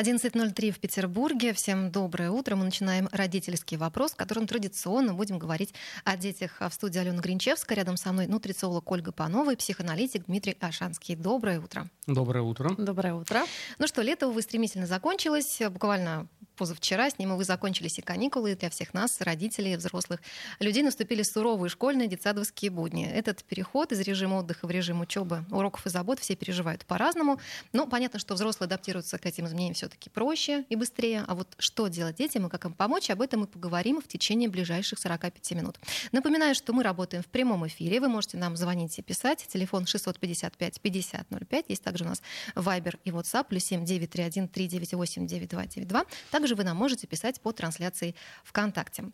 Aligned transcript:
11.03 0.00 0.70
в 0.70 0.78
Петербурге. 0.78 1.52
Всем 1.52 1.90
доброе 1.90 2.30
утро. 2.30 2.56
Мы 2.56 2.64
начинаем 2.64 3.10
родительский 3.12 3.76
вопрос, 3.76 4.12
в 4.12 4.16
котором 4.16 4.46
традиционно 4.46 5.12
будем 5.12 5.38
говорить 5.38 5.74
о 6.04 6.16
детях. 6.16 6.56
В 6.58 6.72
студии 6.72 6.98
Алена 6.98 7.20
Гринчевская, 7.20 7.76
рядом 7.76 7.98
со 7.98 8.10
мной 8.10 8.26
нутрициолог 8.26 8.90
Ольга 8.90 9.12
Панова 9.12 9.52
и 9.52 9.56
психоаналитик 9.56 10.24
Дмитрий 10.24 10.56
Ашанский. 10.58 11.16
Доброе 11.16 11.60
утро. 11.60 11.90
Доброе 12.06 12.40
утро. 12.40 12.74
Доброе 12.78 13.12
утро. 13.12 13.42
Ну 13.78 13.86
что, 13.86 14.00
лето, 14.00 14.28
увы, 14.28 14.40
стремительно 14.40 14.86
закончилось. 14.86 15.60
Буквально 15.68 16.28
позавчера 16.60 17.08
с 17.08 17.18
ним, 17.18 17.32
увы, 17.32 17.44
закончились 17.44 17.98
и 17.98 18.02
каникулы 18.02 18.54
для 18.54 18.68
всех 18.68 18.92
нас, 18.92 19.22
родителей, 19.22 19.76
взрослых 19.76 20.20
людей. 20.58 20.82
Наступили 20.82 21.22
суровые 21.22 21.70
школьные 21.70 22.06
детсадовские 22.06 22.70
будни. 22.70 23.10
Этот 23.10 23.42
переход 23.44 23.92
из 23.92 24.00
режима 24.00 24.34
отдыха 24.34 24.66
в 24.66 24.70
режим 24.70 25.00
учебы, 25.00 25.46
уроков 25.50 25.86
и 25.86 25.88
забот 25.88 26.20
все 26.20 26.36
переживают 26.36 26.84
по-разному. 26.84 27.40
Но 27.72 27.86
понятно, 27.86 28.18
что 28.18 28.34
взрослые 28.34 28.66
адаптируются 28.66 29.16
к 29.16 29.24
этим 29.24 29.46
изменениям 29.46 29.72
все-таки 29.72 30.10
проще 30.10 30.66
и 30.68 30.76
быстрее. 30.76 31.24
А 31.26 31.34
вот 31.34 31.48
что 31.58 31.88
делать 31.88 32.16
детям 32.16 32.46
и 32.46 32.50
как 32.50 32.66
им 32.66 32.74
помочь, 32.74 33.08
об 33.08 33.22
этом 33.22 33.40
мы 33.40 33.46
поговорим 33.46 34.02
в 34.02 34.06
течение 34.06 34.50
ближайших 34.50 34.98
45 34.98 35.52
минут. 35.52 35.78
Напоминаю, 36.12 36.54
что 36.54 36.74
мы 36.74 36.82
работаем 36.82 37.22
в 37.22 37.28
прямом 37.28 37.66
эфире. 37.68 38.00
Вы 38.00 38.08
можете 38.08 38.36
нам 38.36 38.54
звонить 38.54 38.98
и 38.98 39.02
писать. 39.02 39.46
Телефон 39.48 39.86
655 39.86 40.78
5005. 40.78 41.64
Есть 41.68 41.82
также 41.82 42.04
у 42.04 42.08
нас 42.08 42.20
Viber 42.54 42.98
и 43.06 43.10
WhatsApp. 43.10 43.46
Плюс 43.48 43.64
7 43.64 43.86
931 43.86 44.48
398 44.48 45.26
9292. 45.26 46.04
Также 46.30 46.49
также 46.50 46.56
вы 46.56 46.64
нам 46.64 46.76
можете 46.76 47.06
писать 47.06 47.40
по 47.40 47.52
трансляции 47.52 48.16
ВКонтакте. 48.42 49.04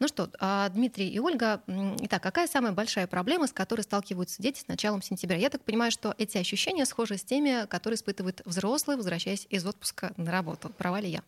Ну 0.00 0.08
что, 0.08 0.28
а, 0.40 0.68
Дмитрий 0.70 1.08
и 1.08 1.20
Ольга, 1.20 1.62
итак, 2.00 2.20
какая 2.20 2.48
самая 2.48 2.72
большая 2.72 3.06
проблема, 3.06 3.46
с 3.46 3.52
которой 3.52 3.82
сталкиваются 3.82 4.42
дети 4.42 4.58
с 4.58 4.66
началом 4.66 5.02
сентября? 5.02 5.36
Я 5.36 5.50
так 5.50 5.62
понимаю, 5.62 5.92
что 5.92 6.16
эти 6.18 6.36
ощущения 6.36 6.84
схожи 6.84 7.16
с 7.16 7.22
теми, 7.22 7.66
которые 7.66 7.94
испытывают 7.94 8.42
взрослые, 8.44 8.96
возвращаясь 8.96 9.46
из 9.50 9.64
отпуска 9.64 10.12
на 10.16 10.32
работу. 10.32 10.70
Права 10.70 11.00
ли 11.00 11.10
я? 11.10 11.22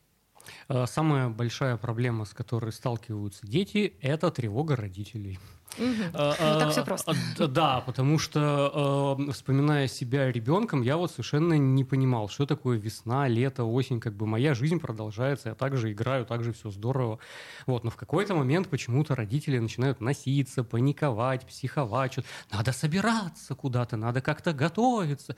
А, 0.66 0.86
самая 0.86 1.28
большая 1.28 1.76
проблема, 1.76 2.24
с 2.24 2.34
которой 2.34 2.72
сталкиваются 2.72 3.46
дети, 3.46 3.94
это 4.00 4.32
тревога 4.32 4.74
родителей. 4.74 5.38
Угу. 5.78 6.10
А, 6.14 6.54
ну, 6.54 6.60
так 6.60 6.70
все 6.70 6.84
просто. 6.84 7.14
А, 7.38 7.46
да, 7.46 7.80
потому 7.80 8.18
что, 8.18 9.16
э, 9.18 9.32
вспоминая 9.32 9.88
себя 9.88 10.30
ребенком, 10.30 10.82
я 10.82 10.96
вот 10.96 11.10
совершенно 11.10 11.54
не 11.54 11.84
понимал, 11.84 12.28
что 12.28 12.46
такое 12.46 12.78
весна, 12.78 13.28
лето, 13.28 13.64
осень. 13.64 14.00
Как 14.00 14.14
бы 14.14 14.26
моя 14.26 14.54
жизнь 14.54 14.80
продолжается, 14.80 15.50
я 15.50 15.54
также 15.54 15.92
играю, 15.92 16.26
также 16.26 16.52
все 16.52 16.70
здорово. 16.70 17.18
Вот, 17.66 17.84
но 17.84 17.90
в 17.90 17.96
какой-то 17.96 18.34
момент 18.34 18.68
почему-то 18.68 19.14
родители 19.14 19.58
начинают 19.58 20.00
носиться, 20.00 20.64
паниковать, 20.64 21.46
психовать. 21.46 22.12
Что 22.12 22.24
надо 22.50 22.72
собираться 22.72 23.54
куда-то, 23.54 23.96
надо 23.96 24.20
как-то 24.20 24.52
готовиться. 24.52 25.36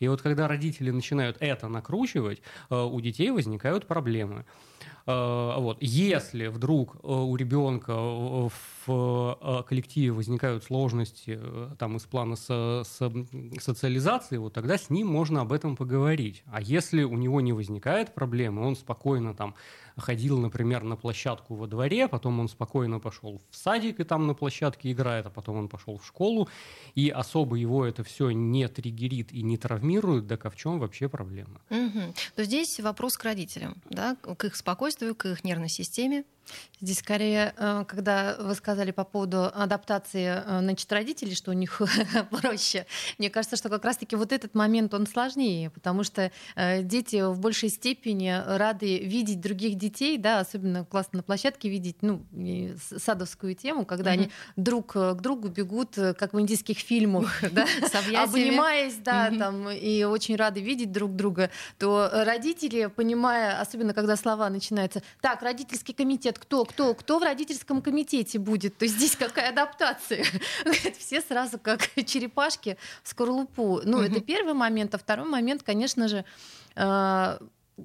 И 0.00 0.08
вот 0.08 0.22
когда 0.22 0.46
родители 0.46 0.90
начинают 0.90 1.36
это 1.40 1.68
накручивать, 1.68 2.40
э, 2.70 2.80
у 2.80 3.00
детей 3.00 3.30
возникают 3.30 3.86
проблемы. 3.86 4.44
Э, 5.06 5.54
вот. 5.58 5.78
Если 5.80 6.46
вдруг 6.46 6.96
у 7.04 7.34
ребенка 7.36 7.94
в 7.94 8.52
в 8.88 9.38
э, 9.40 9.62
коллективе 9.68 10.12
возникают 10.12 10.64
сложности 10.64 11.38
э, 11.40 11.70
там, 11.78 11.96
из 11.96 12.04
плана 12.04 12.36
со, 12.36 12.82
со, 12.84 13.12
социализации, 13.60 14.38
вот 14.38 14.54
тогда 14.54 14.78
с 14.78 14.90
ним 14.90 15.08
можно 15.08 15.42
об 15.42 15.52
этом 15.52 15.76
поговорить. 15.76 16.42
А 16.46 16.60
если 16.60 17.02
у 17.02 17.16
него 17.16 17.40
не 17.40 17.52
возникает 17.52 18.14
проблемы, 18.14 18.66
он 18.66 18.76
спокойно 18.76 19.34
там 19.34 19.54
ходил, 20.00 20.38
например, 20.38 20.82
на 20.82 20.96
площадку 20.96 21.54
во 21.54 21.66
дворе, 21.66 22.08
потом 22.08 22.40
он 22.40 22.48
спокойно 22.48 23.00
пошел 23.00 23.40
в 23.50 23.56
садик 23.56 24.00
и 24.00 24.04
там 24.04 24.26
на 24.26 24.34
площадке 24.34 24.92
играет, 24.92 25.26
а 25.26 25.30
потом 25.30 25.56
он 25.56 25.68
пошел 25.68 25.98
в 25.98 26.06
школу, 26.06 26.48
и 26.94 27.10
особо 27.10 27.56
его 27.56 27.84
это 27.84 28.04
все 28.04 28.30
не 28.30 28.68
триггерит 28.68 29.32
и 29.32 29.42
не 29.42 29.56
травмирует, 29.56 30.28
так 30.28 30.46
а 30.46 30.50
в 30.50 30.56
чем 30.56 30.78
вообще 30.78 31.08
проблема? 31.08 31.60
Угу. 31.70 32.14
То 32.36 32.44
здесь 32.44 32.80
вопрос 32.80 33.16
к 33.16 33.24
родителям, 33.24 33.76
да, 33.90 34.16
к 34.16 34.44
их 34.44 34.56
спокойствию, 34.56 35.14
к 35.14 35.26
их 35.26 35.44
нервной 35.44 35.68
системе, 35.68 36.24
Здесь 36.80 37.00
скорее, 37.00 37.54
э, 37.56 37.84
когда 37.88 38.36
вы 38.38 38.54
сказали 38.54 38.92
по 38.92 39.04
поводу 39.04 39.46
адаптации 39.46 40.42
э, 40.44 40.60
значит, 40.60 40.90
родителей, 40.92 41.34
что 41.34 41.50
у 41.50 41.54
них 41.54 41.82
проще, 42.30 42.86
мне 43.18 43.30
кажется, 43.30 43.56
что 43.56 43.68
как 43.68 43.84
раз-таки 43.84 44.16
вот 44.16 44.32
этот 44.32 44.54
момент, 44.54 44.94
он 44.94 45.06
сложнее, 45.06 45.70
потому 45.70 46.04
что 46.04 46.30
э, 46.54 46.82
дети 46.82 47.22
в 47.22 47.40
большей 47.40 47.68
степени 47.68 48.42
рады 48.46 48.98
видеть 48.98 49.40
других 49.40 49.76
детей, 49.76 49.87
да, 50.18 50.40
особенно 50.40 50.84
классно 50.84 51.18
на 51.18 51.22
площадке 51.22 51.68
видеть 51.68 51.98
ну, 52.02 52.24
садовскую 52.96 53.54
тему, 53.54 53.84
когда 53.84 54.10
mm-hmm. 54.10 54.14
они 54.14 54.30
друг 54.56 54.92
к 54.92 55.14
другу 55.20 55.48
бегут, 55.48 55.94
как 55.94 56.32
в 56.32 56.40
индийских 56.40 56.78
фильмах, 56.78 57.42
да, 57.52 57.66
обнимаясь, 58.22 58.96
да, 58.96 59.30
там, 59.30 59.70
и 59.70 60.04
очень 60.04 60.36
рады 60.36 60.60
видеть 60.60 60.92
друг 60.92 61.14
друга, 61.16 61.50
то 61.78 62.10
родители, 62.12 62.86
понимая, 62.86 63.60
особенно 63.60 63.94
когда 63.94 64.16
слова 64.16 64.48
начинаются, 64.50 65.02
так, 65.20 65.42
родительский 65.42 65.94
комитет, 65.94 66.38
кто, 66.38 66.64
кто, 66.64 66.94
кто 66.94 67.18
в 67.18 67.22
родительском 67.22 67.82
комитете 67.82 68.38
будет? 68.38 68.76
То 68.76 68.86
здесь 68.86 69.16
какая 69.16 69.50
адаптация? 69.50 70.24
Все 70.98 71.20
сразу 71.20 71.58
как 71.58 71.88
черепашки 72.06 72.76
в 73.02 73.08
скорлупу. 73.08 73.80
Ну, 73.84 74.00
это 74.00 74.20
первый 74.20 74.54
момент. 74.54 74.94
А 74.94 74.98
второй 74.98 75.26
момент, 75.26 75.62
конечно 75.62 76.08
же, 76.08 76.24
э, 76.76 77.38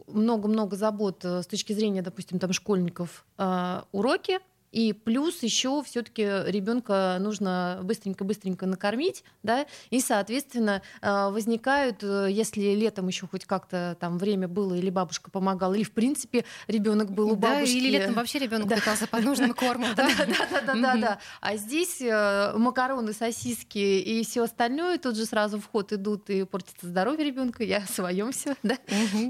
много-много 0.08 0.76
забот 0.76 1.24
э, 1.26 1.42
с 1.42 1.48
точки 1.48 1.74
зрения, 1.74 2.02
допустим, 2.02 2.40
там 2.40 2.54
школьников 2.54 3.26
э, 3.38 3.82
уроки, 3.92 4.40
и 4.74 4.92
плюс 4.92 5.44
еще 5.44 5.84
все-таки 5.84 6.24
ребенка 6.24 7.18
нужно 7.20 7.80
быстренько-быстренько 7.84 8.66
накормить, 8.66 9.24
да, 9.44 9.68
и, 9.92 10.00
соответственно, 10.00 10.82
э, 11.02 11.30
возникают, 11.30 12.04
э, 12.04 12.28
если 12.32 12.74
летом 12.74 13.08
еще 13.08 13.28
хоть 13.28 13.46
как-то 13.46 13.96
там 14.00 14.18
время 14.18 14.48
было, 14.48 14.74
или 14.74 14.90
бабушка 14.90 15.30
помогала, 15.30 15.76
или, 15.76 15.84
в 15.84 15.92
принципе, 15.92 16.44
ребенок 16.68 17.12
был 17.12 17.32
у 17.32 17.36
бабушки. 17.36 17.74
Да, 17.74 17.80
или 17.80 17.90
летом 17.92 18.16
вообще 18.16 18.40
ребенок 18.40 18.68
да. 18.68 18.78
питался 18.78 19.06
под 19.06 19.24
нужным 19.24 19.54
кормом, 19.54 19.94
да? 19.96 20.10
Да, 20.18 20.26
да, 20.26 20.62
да, 20.66 20.74
да, 20.74 20.96
да. 20.96 21.20
А 21.40 21.56
здесь 21.56 22.02
э, 22.02 22.54
макароны, 22.58 23.14
сосиски 23.14 23.78
и 23.78 24.24
все 24.24 24.44
остальное 24.44 24.98
тут 24.98 25.16
же 25.16 25.26
сразу 25.28 25.60
в 25.60 25.68
ход 25.68 25.94
идут 25.94 26.32
и 26.32 26.46
портится 26.46 26.88
здоровье 26.88 27.24
ребенка. 27.24 27.64
Я 27.64 27.78
о 27.78 27.88
своем 27.88 28.32
все, 28.32 28.56
да. 28.64 28.78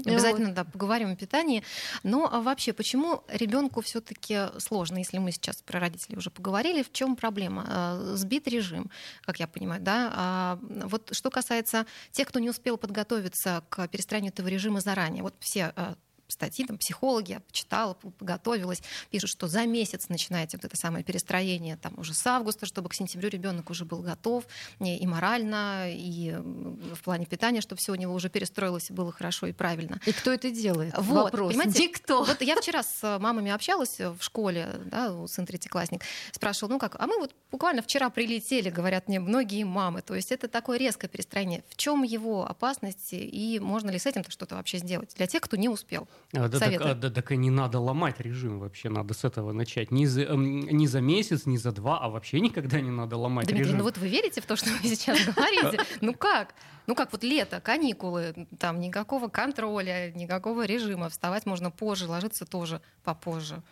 Обязательно, 0.06 0.54
да, 0.54 0.64
поговорим 0.64 1.12
о 1.12 1.16
питании. 1.16 1.62
Но 2.02 2.30
а 2.32 2.40
вообще, 2.40 2.72
почему 2.72 3.22
ребенку 3.28 3.82
все-таки 3.82 4.48
сложно, 4.58 4.96
если 4.96 5.18
мы 5.18 5.33
сейчас 5.34 5.62
про 5.62 5.80
родителей 5.80 6.16
уже 6.16 6.30
поговорили. 6.30 6.82
В 6.82 6.92
чем 6.92 7.16
проблема? 7.16 7.66
Э, 7.68 8.16
сбит 8.16 8.48
режим, 8.48 8.90
как 9.22 9.40
я 9.40 9.46
понимаю, 9.46 9.82
да. 9.82 10.12
А 10.14 10.58
вот 10.62 11.14
что 11.14 11.30
касается 11.30 11.86
тех, 12.10 12.28
кто 12.28 12.38
не 12.38 12.50
успел 12.50 12.78
подготовиться 12.78 13.64
к 13.68 13.88
перестраиванию 13.88 14.32
этого 14.32 14.48
режима 14.48 14.80
заранее, 14.80 15.22
вот 15.22 15.34
все 15.40 15.72
э, 15.76 15.94
статьи, 16.28 16.64
там, 16.64 16.78
психологи, 16.78 17.32
я 17.32 17.40
почитала, 17.40 17.94
подготовилась, 17.94 18.82
пишут, 19.10 19.30
что 19.30 19.48
за 19.48 19.66
месяц 19.66 20.08
начинаете 20.08 20.56
вот 20.56 20.64
это 20.64 20.76
самое 20.76 21.04
перестроение, 21.04 21.76
там, 21.76 21.98
уже 21.98 22.14
с 22.14 22.26
августа, 22.26 22.66
чтобы 22.66 22.88
к 22.88 22.94
сентябрю 22.94 23.28
ребенок 23.28 23.70
уже 23.70 23.84
был 23.84 24.00
готов 24.00 24.44
и 24.80 25.06
морально, 25.06 25.86
и 25.90 26.32
в 26.32 27.02
плане 27.02 27.26
питания, 27.26 27.60
чтобы 27.60 27.78
все 27.80 27.92
у 27.92 27.96
него 27.96 28.14
уже 28.14 28.28
перестроилось 28.28 28.90
и 28.90 28.92
было 28.92 29.12
хорошо 29.12 29.46
и 29.46 29.52
правильно. 29.52 30.00
И 30.06 30.12
кто 30.12 30.32
это 30.32 30.50
делает? 30.50 30.94
Вот, 30.96 31.24
Вопрос. 31.24 31.52
Понимаете, 31.52 31.88
кто? 31.88 32.24
Вот 32.24 32.40
я 32.42 32.56
вчера 32.56 32.82
с 32.82 33.18
мамами 33.18 33.50
общалась 33.50 33.98
в 33.98 34.18
школе, 34.20 34.68
да, 34.86 35.26
сын 35.26 35.46
третьеклассник, 35.46 36.02
спрашивал, 36.32 36.72
ну 36.72 36.78
как, 36.78 36.96
а 36.98 37.06
мы 37.06 37.18
вот 37.18 37.34
буквально 37.50 37.82
вчера 37.82 38.10
прилетели, 38.10 38.70
говорят 38.70 39.08
мне 39.08 39.20
многие 39.20 39.64
мамы, 39.64 40.02
то 40.02 40.14
есть 40.14 40.32
это 40.32 40.48
такое 40.48 40.78
резкое 40.78 41.08
перестроение. 41.08 41.64
В 41.68 41.76
чем 41.76 42.02
его 42.02 42.46
опасность 42.46 43.08
и 43.12 43.58
можно 43.60 43.90
ли 43.90 43.98
с 43.98 44.06
этим 44.06 44.24
что-то 44.28 44.56
вообще 44.56 44.78
сделать 44.78 45.14
для 45.16 45.26
тех, 45.26 45.42
кто 45.42 45.56
не 45.56 45.68
успел? 45.68 46.08
А, 46.32 46.48
да, 46.48 46.58
так, 46.58 46.80
а, 46.80 46.94
да, 46.94 47.10
так 47.10 47.32
и 47.32 47.36
не 47.36 47.50
надо 47.50 47.78
ломать 47.78 48.20
режим 48.20 48.58
вообще, 48.58 48.88
надо 48.88 49.14
с 49.14 49.24
этого 49.24 49.52
начать. 49.52 49.90
Не 49.90 50.06
за, 50.06 50.22
э, 50.22 50.34
не 50.36 50.86
за 50.86 51.00
месяц, 51.00 51.46
не 51.46 51.58
за 51.58 51.72
два, 51.72 51.98
а 52.00 52.08
вообще 52.08 52.40
никогда 52.40 52.80
не 52.80 52.90
надо 52.90 53.16
ломать 53.16 53.46
Дмитрий, 53.46 53.64
режим. 53.64 53.78
ну 53.78 53.84
вот 53.84 53.98
вы 53.98 54.08
верите 54.08 54.40
в 54.40 54.46
то, 54.46 54.56
что 54.56 54.70
вы 54.70 54.78
сейчас 54.88 55.24
говорите? 55.24 55.80
Ну 56.00 56.12
как? 56.14 56.54
Ну 56.86 56.94
как 56.94 57.12
вот 57.12 57.22
лето, 57.22 57.60
каникулы, 57.60 58.48
там 58.58 58.80
никакого 58.80 59.28
контроля, 59.28 60.12
никакого 60.12 60.66
режима, 60.66 61.08
вставать 61.08 61.46
можно 61.46 61.70
позже, 61.70 62.06
ложиться 62.08 62.44
тоже 62.44 62.80
попозже. 63.04 63.62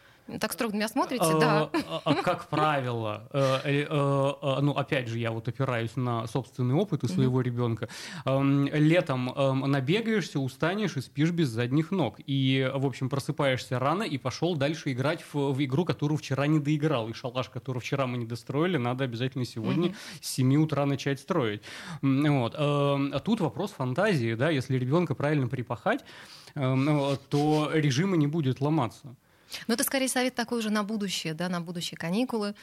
Так 0.40 0.52
строго 0.52 0.72
на 0.72 0.76
меня 0.76 0.88
смотрите, 0.88 1.24
да. 1.40 1.69
А, 1.72 2.02
а, 2.04 2.14
как 2.14 2.46
правило, 2.48 3.28
э, 3.32 3.58
э, 3.64 4.60
ну, 4.60 4.72
опять 4.72 5.08
же, 5.08 5.19
я 5.19 5.32
вот 5.32 5.48
опираюсь 5.48 5.96
на 5.96 6.26
собственный 6.26 6.74
опыт 6.74 7.02
у 7.04 7.08
своего 7.08 7.40
ребенка. 7.40 7.88
Эм, 8.24 8.66
летом 8.66 9.30
эм, 9.30 9.60
набегаешься, 9.60 10.38
устанешь 10.38 10.96
и 10.96 11.00
спишь 11.00 11.30
без 11.30 11.48
задних 11.48 11.90
ног. 11.90 12.16
И, 12.24 12.70
в 12.72 12.86
общем, 12.86 13.08
просыпаешься 13.08 13.78
рано 13.78 14.04
и 14.04 14.16
пошел 14.16 14.54
дальше 14.54 14.92
играть 14.92 15.24
в, 15.32 15.52
в 15.52 15.64
игру, 15.64 15.84
которую 15.84 16.19
вчера 16.19 16.46
не 16.46 16.60
доиграл. 16.60 17.08
И 17.08 17.12
шалаш, 17.12 17.48
который 17.48 17.80
вчера 17.80 18.06
мы 18.06 18.16
не 18.16 18.26
достроили, 18.26 18.76
надо 18.76 19.04
обязательно 19.04 19.44
сегодня 19.44 19.94
с 20.20 20.28
7 20.30 20.54
утра 20.62 20.86
начать 20.86 21.18
строить. 21.20 21.62
Вот. 22.00 22.54
Эм, 22.56 23.12
а 23.12 23.18
тут 23.18 23.40
вопрос 23.40 23.72
фантазии, 23.72 24.34
да, 24.34 24.50
если 24.50 24.78
ребенка 24.78 25.14
правильно 25.14 25.48
припахать, 25.48 26.04
то 26.54 27.70
режима 27.72 28.16
не 28.16 28.26
будет 28.26 28.60
ломаться. 28.60 29.16
Но 29.66 29.75
это 29.75 29.84
скорее 29.84 30.08
совет 30.08 30.34
такой 30.34 30.58
уже 30.58 30.70
на 30.70 30.84
будущее, 30.84 31.34
да, 31.34 31.49
на 31.49 31.60
будущие 31.60 31.99
каникулы 31.99 32.54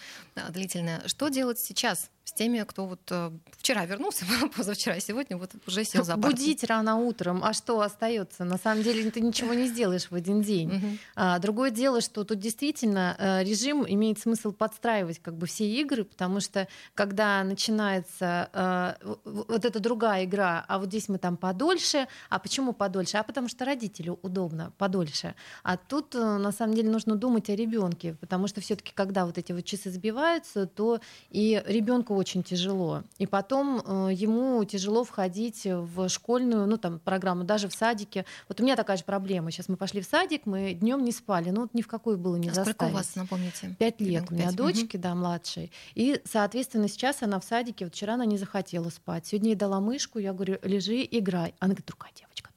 длительные. 0.49 1.01
Что 1.07 1.29
делать 1.29 1.59
сейчас? 1.59 2.09
С 2.29 2.33
теми, 2.33 2.63
кто 2.63 2.85
вот 2.85 3.01
э, 3.09 3.31
вчера 3.57 3.85
вернулся, 3.85 4.25
позавчера, 4.55 4.99
сегодня 4.99 5.37
вот 5.37 5.51
уже 5.67 5.83
сел 5.83 6.03
за. 6.03 6.15
Будить 6.15 6.63
рано 6.63 6.97
утром, 6.97 7.43
а 7.43 7.53
что 7.53 7.81
остается? 7.81 8.45
На 8.45 8.57
самом 8.57 8.83
деле 8.83 9.09
ты 9.09 9.19
ничего 9.21 9.53
не 9.53 9.67
сделаешь 9.67 10.11
в 10.11 10.15
один 10.15 10.41
день. 10.41 10.99
А, 11.15 11.39
другое 11.39 11.71
дело, 11.71 12.01
что 12.01 12.23
тут 12.23 12.39
действительно 12.39 13.15
э, 13.17 13.43
режим 13.43 13.85
имеет 13.87 14.19
смысл 14.19 14.51
подстраивать 14.51 15.19
как 15.19 15.35
бы 15.35 15.47
все 15.47 15.65
игры, 15.65 16.03
потому 16.03 16.39
что 16.39 16.67
когда 16.93 17.43
начинается 17.43 18.49
э, 18.53 19.15
вот 19.25 19.65
эта 19.65 19.79
другая 19.79 20.25
игра, 20.25 20.63
а 20.67 20.77
вот 20.77 20.89
здесь 20.89 21.09
мы 21.09 21.17
там 21.17 21.35
подольше, 21.35 22.07
а 22.29 22.39
почему 22.39 22.73
подольше? 22.73 23.17
А 23.17 23.23
потому 23.23 23.47
что 23.47 23.65
родителю 23.65 24.19
удобно 24.21 24.71
подольше. 24.77 25.33
А 25.63 25.77
тут 25.77 26.13
на 26.13 26.51
самом 26.51 26.75
деле 26.75 26.89
нужно 26.89 27.15
думать 27.15 27.49
о 27.49 27.55
ребенке, 27.55 28.13
потому 28.19 28.47
что 28.47 28.61
все-таки 28.61 28.91
когда 28.93 29.25
вот 29.25 29.37
эти 29.37 29.51
вот 29.51 29.65
часы 29.65 29.89
сбиваются, 29.89 30.67
то 30.67 30.99
и 31.31 31.63
ребенку 31.65 32.18
очень 32.19 32.43
тяжело. 32.43 33.03
И 33.17 33.25
потом 33.25 33.81
э, 33.85 34.09
ему 34.13 34.63
тяжело 34.65 35.03
входить 35.03 35.61
в 35.65 36.09
школьную, 36.09 36.67
ну 36.67 36.77
там 36.77 36.99
программу, 36.99 37.43
даже 37.43 37.67
в 37.67 37.73
садике. 37.73 38.25
Вот 38.47 38.59
у 38.59 38.63
меня 38.63 38.75
такая 38.75 38.97
же 38.97 39.03
проблема. 39.03 39.51
Сейчас 39.51 39.69
мы 39.69 39.77
пошли 39.77 40.01
в 40.01 40.05
садик, 40.05 40.45
мы 40.45 40.73
днем 40.73 41.03
не 41.03 41.11
спали, 41.11 41.49
ну 41.49 41.61
вот 41.61 41.73
ни 41.73 41.81
в 41.81 41.87
какой 41.87 42.17
было 42.17 42.35
не 42.35 42.49
а 42.49 42.53
заставить. 42.53 42.75
Сколько 42.77 42.91
у 42.91 42.93
вас, 42.93 43.15
напомните? 43.15 43.75
Пять 43.79 44.01
лет 44.01 44.25
у 44.29 44.33
меня 44.33 44.47
5. 44.47 44.55
дочки, 44.55 44.97
угу. 44.97 45.03
да, 45.03 45.15
младшей. 45.15 45.71
И, 45.95 46.21
соответственно, 46.25 46.87
сейчас 46.87 47.23
она 47.23 47.39
в 47.39 47.43
садике, 47.43 47.85
вот 47.85 47.93
вчера 47.93 48.13
она 48.15 48.25
не 48.25 48.37
захотела 48.37 48.89
спать. 48.89 49.25
Сегодня 49.27 49.49
ей 49.51 49.55
дала 49.55 49.79
мышку, 49.79 50.19
я 50.19 50.33
говорю, 50.33 50.57
лежи, 50.63 51.07
играй. 51.09 51.55
Она 51.59 51.69
говорит, 51.69 51.87
другая 51.87 52.11
девочка. 52.15 52.48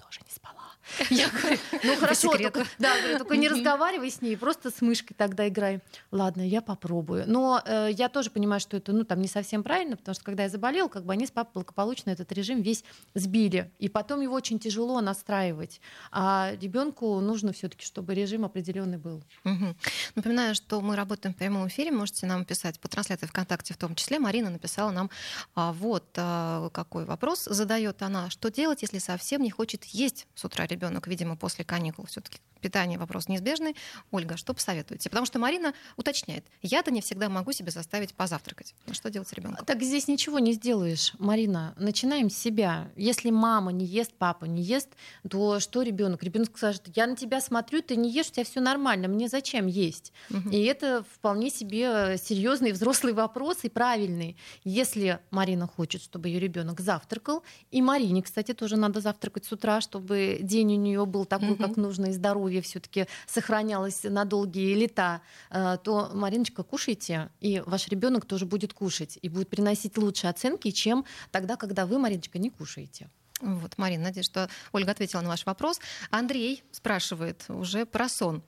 Я 1.11 1.29
говорю, 1.29 1.58
ну 1.84 1.96
хорошо, 1.96 2.31
только, 2.37 2.67
да, 2.79 2.96
говорю, 3.00 3.19
только 3.19 3.37
не 3.37 3.49
разговаривай 3.49 4.11
с 4.11 4.20
ней, 4.20 4.37
просто 4.37 4.70
с 4.70 4.81
мышкой 4.81 5.14
тогда 5.17 5.49
играй. 5.49 5.81
Ладно, 6.11 6.46
я 6.46 6.61
попробую. 6.61 7.25
Но 7.26 7.62
э, 7.64 7.90
я 7.93 8.08
тоже 8.08 8.31
понимаю, 8.31 8.61
что 8.61 8.76
это 8.76 8.93
ну, 8.93 9.05
там 9.05 9.20
не 9.20 9.29
совсем 9.29 9.62
правильно, 9.62 9.96
потому 9.96 10.14
что 10.14 10.25
когда 10.25 10.44
я 10.44 10.49
заболела, 10.49 10.88
как 10.88 11.05
бы 11.05 11.12
они 11.12 11.26
с 11.26 11.31
папой 11.31 11.52
благополучно 11.55 12.11
этот 12.11 12.32
режим 12.32 12.62
весь 12.62 12.84
сбили. 13.14 13.70
И 13.79 13.88
потом 13.88 14.20
его 14.20 14.34
очень 14.34 14.58
тяжело 14.58 15.00
настраивать. 15.00 15.81
А 16.11 16.52
ребенку 16.61 17.20
нужно 17.20 17.52
все-таки, 17.52 17.84
чтобы 17.84 18.14
режим 18.14 18.44
определенный 18.44 18.99
был. 18.99 19.23
Угу. 19.44 19.76
Напоминаю, 20.14 20.55
что 20.55 20.81
мы 20.81 20.96
работаем 20.96 21.34
в 21.34 21.38
прямом 21.38 21.69
эфире, 21.69 21.90
можете 21.90 22.26
нам 22.26 22.44
писать 22.44 22.81
по 22.81 22.88
трансляции 22.88 23.26
ВКонтакте 23.26 23.75
в 23.75 23.76
том 23.76 23.94
числе. 23.94 24.19
Марина 24.19 24.50
написала 24.50 24.90
нам 24.90 25.11
а, 25.55 25.73
вот 25.73 26.05
а, 26.17 26.70
какой 26.70 27.05
вопрос 27.05 27.44
задает 27.44 28.02
она. 28.02 28.31
Что 28.31 28.50
делать, 28.50 28.82
если 28.82 28.99
совсем 28.99 29.43
не 29.43 29.50
хочет 29.50 29.84
есть 29.84 30.26
с 30.34 30.44
утра 30.44 30.67
ребенок, 30.72 31.06
видимо, 31.06 31.36
после 31.36 31.64
каникул 31.64 32.06
все-таки 32.06 32.38
питание 32.60 32.98
вопрос 32.98 33.28
неизбежный. 33.28 33.76
Ольга, 34.10 34.36
что 34.36 34.54
посоветуете? 34.54 35.10
Потому 35.10 35.26
что 35.26 35.38
Марина 35.38 35.74
уточняет, 35.96 36.44
я-то 36.62 36.90
не 36.90 37.00
всегда 37.00 37.28
могу 37.28 37.52
себе 37.52 37.70
заставить 37.70 38.14
позавтракать. 38.14 38.74
Что 38.90 39.10
делать 39.10 39.28
с 39.28 39.32
ребенком? 39.32 39.66
Так 39.66 39.82
здесь 39.82 40.08
ничего 40.08 40.38
не 40.38 40.52
сделаешь, 40.52 41.12
Марина. 41.19 41.74
Начинаем 41.76 42.30
с 42.30 42.36
себя. 42.36 42.90
Если 42.96 43.30
мама 43.30 43.72
не 43.72 43.84
ест, 43.84 44.12
папа 44.16 44.44
не 44.44 44.62
ест, 44.62 44.88
то 45.28 45.60
что 45.60 45.82
ребенок? 45.82 46.22
Ребенок 46.22 46.56
скажет, 46.56 46.84
я 46.94 47.06
на 47.06 47.16
тебя 47.16 47.40
смотрю, 47.40 47.82
ты 47.82 47.96
не 47.96 48.10
ешь, 48.10 48.28
у 48.28 48.32
тебя 48.32 48.44
все 48.44 48.60
нормально, 48.60 49.08
мне 49.08 49.28
зачем 49.28 49.66
есть? 49.66 50.12
Угу. 50.30 50.50
И 50.50 50.62
это 50.62 51.04
вполне 51.14 51.50
себе 51.50 52.16
серьезный 52.22 52.72
взрослый 52.72 53.12
вопрос 53.12 53.58
и 53.62 53.69
правильный. 53.69 54.36
Если 54.64 55.19
Марина 55.30 55.66
хочет, 55.66 56.02
чтобы 56.02 56.28
ее 56.28 56.38
ребенок 56.38 56.80
завтракал, 56.80 57.42
и 57.70 57.82
Марине, 57.82 58.22
кстати, 58.22 58.54
тоже 58.54 58.76
надо 58.76 59.00
завтракать 59.00 59.44
с 59.44 59.52
утра, 59.52 59.80
чтобы 59.80 60.38
день 60.40 60.62
у 60.64 60.76
нее 60.76 61.06
был 61.06 61.25
такой, 61.25 61.53
угу. 61.53 61.62
как 61.62 61.76
нужно, 61.76 62.06
и 62.06 62.12
здоровье 62.12 62.62
все-таки 62.62 63.06
сохранялось 63.26 64.03
на 64.05 64.25
долгие 64.25 64.75
лета, 64.75 65.20
э, 65.50 65.79
то, 65.82 66.11
Мариночка, 66.14 66.62
кушайте, 66.62 67.31
и 67.41 67.62
ваш 67.67 67.88
ребенок 67.88 68.25
тоже 68.25 68.47
будет 68.47 68.73
кушать 68.73 69.19
и 69.20 69.29
будет 69.29 69.49
приносить 69.49 69.97
лучшие 69.99 70.31
оценки, 70.31 70.70
чем 70.70 71.05
тогда, 71.31 71.56
когда 71.56 71.87
вы, 71.87 71.99
Мариночка, 71.99 72.38
не 72.38 72.50
кушаете. 72.50 73.09
Вот, 73.41 73.76
Марина, 73.76 74.05
надеюсь, 74.05 74.26
что 74.26 74.49
Ольга 74.73 74.93
ответила 74.93 75.20
на 75.20 75.29
ваш 75.29 75.44
вопрос. 75.47 75.81
Андрей 76.11 76.62
спрашивает 76.70 77.44
уже 77.49 77.87
про 77.87 78.08
сон 78.08 78.43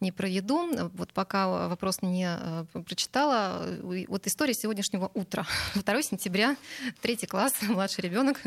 не 0.00 0.12
про 0.12 0.28
еду. 0.28 0.90
Вот 0.94 1.12
пока 1.12 1.68
вопрос 1.68 2.02
не 2.02 2.26
э, 2.28 2.64
прочитала, 2.72 3.66
вот 4.08 4.26
история 4.26 4.54
сегодняшнего 4.54 5.10
утра. 5.14 5.46
2 5.74 6.02
сентября, 6.02 6.56
третий 7.00 7.26
класс, 7.26 7.54
младший 7.62 8.04
ребенок. 8.04 8.40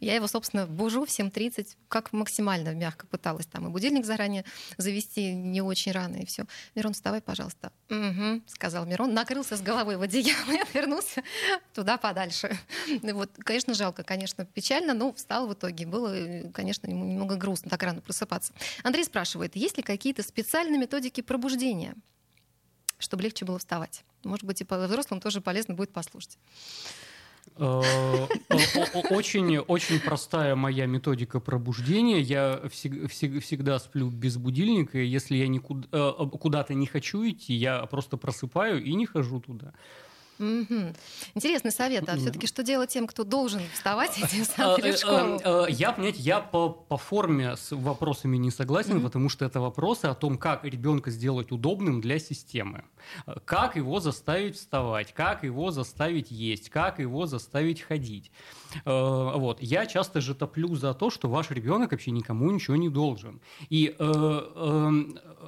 Я 0.00 0.14
его, 0.14 0.26
собственно, 0.26 0.66
бужу 0.66 1.04
в 1.04 1.08
7.30, 1.08 1.68
как 1.88 2.12
максимально 2.12 2.74
мягко 2.74 3.06
пыталась 3.06 3.46
там 3.46 3.68
и 3.68 3.70
будильник 3.70 4.04
заранее 4.04 4.44
завести 4.76 5.32
не 5.32 5.62
очень 5.62 5.92
рано, 5.92 6.16
и 6.16 6.26
все. 6.26 6.44
Мирон, 6.74 6.92
вставай, 6.92 7.20
пожалуйста. 7.20 7.72
Угу, 7.94 8.42
сказал 8.46 8.86
Мирон, 8.86 9.14
накрылся 9.14 9.56
с 9.56 9.60
головой 9.60 9.96
в 9.96 10.02
одеяло 10.02 10.50
и 10.52 10.58
отвернулся 10.58 11.22
туда 11.72 11.96
подальше. 11.96 12.56
Вот, 13.02 13.30
конечно, 13.38 13.74
жалко, 13.74 14.02
конечно, 14.02 14.44
печально, 14.44 14.94
но 14.94 15.12
встал 15.12 15.46
в 15.46 15.54
итоге. 15.54 15.86
Было, 15.86 16.50
конечно, 16.52 16.88
ему 16.88 17.04
немного 17.04 17.36
грустно 17.36 17.70
так 17.70 17.82
рано 17.82 18.00
просыпаться. 18.00 18.52
Андрей 18.82 19.04
спрашивает, 19.04 19.54
есть 19.56 19.76
ли 19.76 19.82
какие-то 19.82 20.22
специальные 20.22 20.78
методики 20.78 21.20
пробуждения, 21.20 21.94
чтобы 22.98 23.22
легче 23.22 23.44
было 23.44 23.58
вставать. 23.58 24.04
Может 24.24 24.44
быть, 24.44 24.60
и 24.60 24.66
взрослым 24.68 25.20
тоже 25.20 25.40
полезно 25.40 25.74
будет 25.74 25.92
послушать. 25.92 26.38
Э, 27.56 28.26
очень, 29.10 29.58
очень 29.58 30.00
простая 30.00 30.56
моя 30.56 30.86
методика 30.86 31.40
пробуждения. 31.40 32.20
Я 32.20 32.60
всегда 32.68 33.78
сплю 33.78 34.08
без 34.10 34.36
будильника. 34.36 34.98
Если 34.98 35.36
я 35.36 35.46
э, 35.46 36.12
куда-то 36.40 36.74
не 36.74 36.86
хочу 36.86 37.28
идти, 37.28 37.54
я 37.54 37.84
просто 37.86 38.16
просыпаю 38.16 38.82
и 38.82 38.94
не 38.94 39.06
хожу 39.06 39.40
туда. 39.40 39.72
Угу. 40.38 40.92
Интересный 41.34 41.70
совет. 41.70 42.08
А 42.08 42.16
все-таки 42.16 42.46
что 42.46 42.62
делать 42.62 42.90
тем, 42.90 43.06
кто 43.06 43.24
должен 43.24 43.62
вставать 43.72 44.18
и 44.18 44.26
тем 44.26 44.44
самым 44.44 44.80
в 44.80 44.96
школу? 44.96 45.66
Я, 45.68 45.92
понимаете, 45.92 46.20
я 46.20 46.40
по, 46.40 46.70
по 46.70 46.96
форме 46.96 47.56
с 47.56 47.74
вопросами 47.74 48.36
не 48.36 48.50
согласен, 48.50 48.96
угу. 48.96 49.04
потому 49.04 49.28
что 49.28 49.44
это 49.44 49.60
вопросы 49.60 50.06
о 50.06 50.14
том, 50.14 50.38
как 50.38 50.64
ребенка 50.64 51.10
сделать 51.10 51.52
удобным 51.52 52.00
для 52.00 52.18
системы. 52.18 52.84
Как 53.44 53.76
его 53.76 54.00
заставить 54.00 54.56
вставать, 54.56 55.12
как 55.12 55.44
его 55.44 55.70
заставить 55.70 56.30
есть, 56.30 56.70
как 56.70 56.98
его 56.98 57.26
заставить 57.26 57.80
ходить. 57.80 58.30
Э, 58.84 59.32
вот. 59.36 59.60
Я 59.60 59.86
часто 59.86 60.20
же 60.20 60.34
топлю 60.34 60.74
за 60.74 60.94
то, 60.94 61.10
что 61.10 61.28
ваш 61.28 61.50
ребенок 61.50 61.92
вообще 61.92 62.10
никому 62.10 62.50
ничего 62.50 62.76
не 62.76 62.88
должен. 62.88 63.40
И 63.68 63.94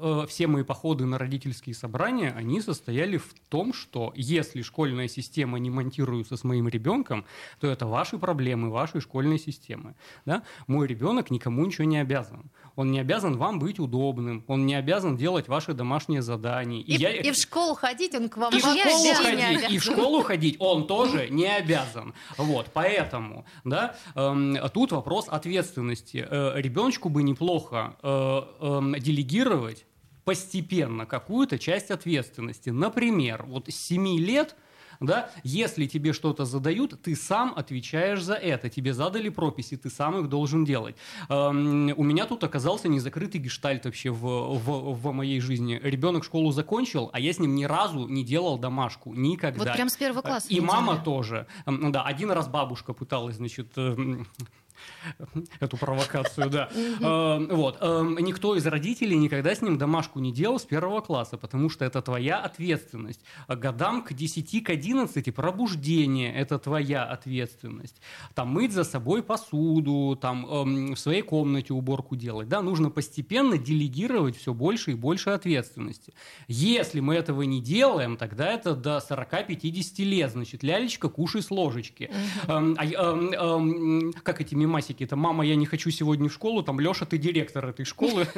э, 0.01 0.27
все 0.29 0.47
мои 0.47 0.63
походы 0.63 1.07
на 1.07 1.19
родительские 1.19 1.75
собрания, 1.75 2.35
они 2.37 2.61
состояли 2.61 3.17
в 3.17 3.35
том, 3.49 3.73
что 3.73 4.13
если 4.17 4.63
школьная 4.63 5.09
система 5.09 5.59
не 5.59 5.71
монтируется 5.71 6.37
с 6.37 6.45
моим 6.45 6.69
ребенком, 6.69 7.25
то 7.61 7.67
это 7.67 7.87
ваши 7.87 8.19
проблемы, 8.19 8.71
вашей 8.71 9.01
школьной 9.01 9.39
системы. 9.39 9.95
Да? 10.25 10.43
Мой 10.67 10.87
ребенок 10.87 11.31
никому 11.31 11.65
ничего 11.65 11.85
не 11.85 11.99
обязан. 11.99 12.51
Он 12.77 12.91
не 12.91 13.01
обязан 13.01 13.39
вам 13.39 13.59
быть 13.59 13.79
удобным, 13.79 14.45
он 14.47 14.67
не 14.67 14.75
обязан 14.75 15.17
делать 15.17 15.49
ваши 15.49 15.73
домашние 15.73 16.21
задания. 16.21 16.81
И, 16.83 16.95
и, 16.95 16.99
я... 16.99 17.11
и 17.11 17.31
в 17.31 17.37
школу 17.37 17.75
ходить 17.75 18.15
он 18.15 18.29
к 18.29 18.37
вам 18.37 18.55
и 18.55 18.59
в 18.59 18.61
школу 18.61 19.15
ходить, 19.15 19.71
И 19.71 19.79
в 19.79 19.83
школу 19.83 20.23
ходить 20.23 20.57
он 20.59 20.87
тоже 20.87 21.29
не 21.31 21.47
обязан. 21.47 22.15
Вот, 22.37 22.67
поэтому, 22.75 23.47
да, 23.65 23.97
э, 24.15 24.69
тут 24.75 24.93
вопрос 24.93 25.27
ответственности. 25.29 26.27
Э, 26.29 26.53
ребеночку 26.57 27.09
бы 27.09 27.23
неплохо 27.23 27.97
э, 28.03 28.43
э, 28.61 29.01
делегировать 29.01 29.86
постепенно 30.27 31.07
какую-то 31.07 31.59
часть 31.59 31.91
ответственности. 31.91 32.69
Например, 32.71 33.45
вот 33.47 33.69
с 33.69 33.77
7 33.77 34.19
лет– 34.19 34.57
да, 35.01 35.31
если 35.43 35.87
тебе 35.87 36.13
что-то 36.13 36.45
задают, 36.45 37.01
ты 37.03 37.15
сам 37.17 37.53
отвечаешь 37.57 38.23
за 38.23 38.35
это, 38.35 38.69
тебе 38.69 38.95
задали 38.95 39.29
прописи, 39.29 39.77
ты 39.77 39.91
сам 39.91 40.19
их 40.19 40.29
должен 40.29 40.65
делать. 40.65 40.97
Эм, 41.29 41.93
у 41.97 42.03
меня 42.03 42.27
тут 42.27 42.45
оказался 42.45 42.89
незакрытый 42.89 43.41
гештальт 43.41 43.85
вообще 43.85 44.11
в, 44.11 44.21
в, 44.21 44.95
в 44.95 45.13
моей 45.13 45.41
жизни. 45.41 45.81
Ребенок 45.83 46.25
школу 46.25 46.51
закончил, 46.51 47.11
а 47.13 47.21
я 47.21 47.33
с 47.33 47.39
ним 47.39 47.55
ни 47.55 47.65
разу 47.65 48.09
не 48.09 48.25
делал 48.25 48.59
домашку, 48.59 49.15
никогда. 49.15 49.65
Вот 49.65 49.73
прям 49.73 49.89
с 49.89 49.97
первого 49.97 50.23
класса. 50.23 50.49
И 50.49 50.61
мама 50.61 50.97
тоже. 50.97 51.47
Эм, 51.67 51.93
да, 51.93 52.03
один 52.03 52.31
раз 52.31 52.49
бабушка 52.49 52.93
пыталась, 52.93 53.37
значит, 53.37 53.73
эм, 53.77 54.27
эту 55.61 55.77
провокацию, 55.77 56.51
да. 56.51 56.69
Эм, 56.75 57.49
вот. 57.49 57.79
Эм, 57.81 58.19
никто 58.19 58.57
из 58.57 58.67
родителей 58.67 59.17
никогда 59.17 59.55
с 59.55 59.63
ним 59.63 59.79
домашку 59.79 60.19
не 60.19 60.33
делал 60.33 60.59
с 60.59 60.65
первого 60.65 61.01
класса, 61.01 61.37
потому 61.37 61.71
что 61.71 61.85
это 61.85 62.03
твоя 62.03 62.39
ответственность. 62.39 63.21
А 63.47 63.57
годам 63.57 64.03
к 64.03 64.13
10, 64.13 64.65
к 64.65 64.71
11 64.71 65.35
пробуждение– 65.35 66.35
это 66.37 66.59
твоя 66.59 67.05
ответственность. 67.05 68.01
Там 68.35 68.49
мыть 68.49 68.73
за 68.73 68.85
собой 68.85 69.23
посуду, 69.23 70.17
там 70.21 70.47
эм, 70.47 70.95
в 70.95 70.99
своей 70.99 71.23
комнате 71.23 71.73
уборку 71.73 72.17
делать. 72.17 72.49
Да, 72.49 72.63
нужно 72.63 72.91
постепенно 72.91 73.59
делегировать 73.59 74.37
все 74.37 74.53
больше 74.53 74.93
и 74.93 74.95
больше 74.95 75.31
ответственности. 75.31 76.15
Если 76.49 77.01
мы 77.01 77.15
этого 77.15 77.43
не 77.43 77.61
делаем, 77.61 78.17
тогда 78.17 78.53
это 78.53 78.75
до 78.75 78.99
40-50 78.99 80.05
лет. 80.05 80.33
Значит, 80.33 80.63
лялечка, 80.63 81.09
кушай 81.09 81.43
с 81.43 81.51
ложечки. 81.51 82.11
А, 82.47 82.63
как 84.23 84.41
эти 84.41 84.55
мемасики? 84.77 85.05
Это 85.05 85.17
«мама, 85.17 85.45
я 85.45 85.57
не 85.57 85.67
хочу 85.67 85.91
сегодня 85.91 86.29
в 86.29 86.33
школу», 86.33 86.63
там 86.63 86.81
«Леша, 86.81 87.07
ты 87.07 87.19
директор 87.19 87.67
этой 87.67 87.85
школы». 87.85 88.27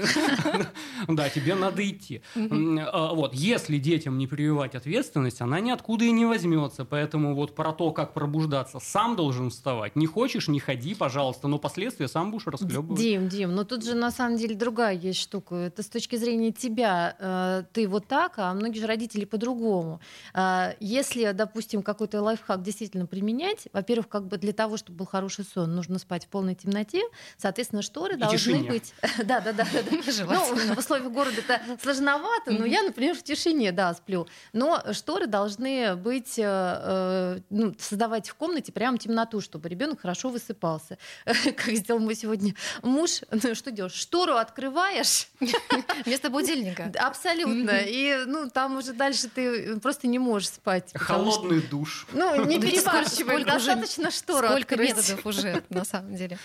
Да, 1.08 1.28
тебе 1.28 1.54
надо 1.54 1.88
идти. 1.88 2.22
А, 2.34 3.14
вот, 3.14 3.34
если 3.34 3.78
детям 3.78 4.18
не 4.18 4.26
прививать 4.26 4.74
ответственность, 4.74 5.40
она 5.40 5.60
ниоткуда 5.60 6.04
и 6.04 6.10
не 6.10 6.26
возьмется. 6.26 6.84
Поэтому 6.84 7.34
вот 7.34 7.54
про 7.54 7.72
то, 7.72 7.92
как 7.92 8.14
пробуждаться, 8.14 8.78
сам 8.80 9.16
должен 9.16 9.50
вставать. 9.50 9.96
Не 9.96 10.06
хочешь, 10.06 10.48
не 10.48 10.60
ходи, 10.60 10.94
пожалуйста, 10.94 11.48
но 11.48 11.58
последствия 11.58 12.08
сам 12.08 12.30
будешь 12.30 12.46
расхлебывать. 12.46 13.00
Дим, 13.00 13.28
Дим, 13.28 13.54
но 13.54 13.64
тут 13.64 13.84
же 13.84 13.94
на 13.94 14.10
самом 14.10 14.36
деле 14.36 14.54
другая 14.54 14.94
есть 14.94 15.20
штука. 15.20 15.54
Это 15.54 15.82
с 15.82 15.88
точки 15.88 16.16
зрения 16.16 16.52
тебя. 16.52 17.16
Э, 17.18 17.62
ты 17.72 17.88
вот 17.88 18.06
так, 18.06 18.34
а 18.36 18.52
многие 18.54 18.80
же 18.80 18.86
родители 18.86 19.24
по-другому. 19.24 20.00
Э, 20.34 20.74
если, 20.80 21.32
допустим, 21.32 21.82
какой-то 21.82 22.20
лайфхак 22.22 22.62
действительно 22.62 23.06
применять, 23.06 23.68
во-первых, 23.72 24.08
как 24.08 24.26
бы 24.26 24.36
для 24.36 24.52
того, 24.52 24.76
чтобы 24.76 24.98
был 24.98 25.06
хороший 25.06 25.44
сон, 25.44 25.74
нужно 25.74 25.98
спать 25.98 26.27
в 26.28 26.30
полной 26.30 26.54
темноте. 26.54 27.02
Соответственно, 27.38 27.80
шторы 27.80 28.14
и 28.14 28.18
должны 28.18 28.38
тишине. 28.38 28.68
быть. 28.68 28.94
Да, 29.24 29.40
да, 29.40 29.52
да. 29.52 29.66
Ну, 29.90 30.74
в 30.74 30.78
условиях 30.78 31.10
города 31.10 31.36
это 31.38 31.60
сложновато, 31.82 32.52
но 32.52 32.64
я, 32.64 32.82
например, 32.82 33.16
в 33.16 33.22
тишине, 33.22 33.72
да, 33.72 33.94
сплю. 33.94 34.26
Но 34.52 34.82
шторы 34.92 35.26
должны 35.26 35.96
быть, 35.96 36.38
э, 36.38 36.42
э, 36.44 37.40
ну, 37.50 37.74
создавать 37.78 38.28
в 38.28 38.34
комнате 38.34 38.72
прям 38.72 38.98
темноту, 38.98 39.40
чтобы 39.40 39.68
ребенок 39.68 40.00
хорошо 40.02 40.28
высыпался. 40.28 40.98
Как 41.24 41.68
сделал 41.68 42.00
мой 42.00 42.14
сегодня 42.14 42.54
муж. 42.82 43.22
Ну, 43.30 43.54
что 43.54 43.70
делаешь? 43.70 43.94
Штору 43.94 44.34
открываешь. 44.34 45.28
Вместо 46.04 46.30
будильника. 46.30 46.92
Абсолютно. 46.98 47.80
И, 47.86 48.24
ну, 48.26 48.50
там 48.50 48.76
уже 48.76 48.92
дальше 48.92 49.28
ты 49.28 49.80
просто 49.80 50.06
не 50.06 50.18
можешь 50.18 50.50
спать. 50.50 50.90
Холодный 50.94 51.62
душ. 51.62 52.06
Ну, 52.12 52.44
не 52.44 52.60
перебарщивай, 52.60 53.44
достаточно 53.44 54.10
штору 54.10 54.48
Сколько 54.48 54.76
методов 54.76 55.24
уже, 55.26 55.62
на 55.70 55.84
самом 55.84 56.07
деле. 56.16 56.38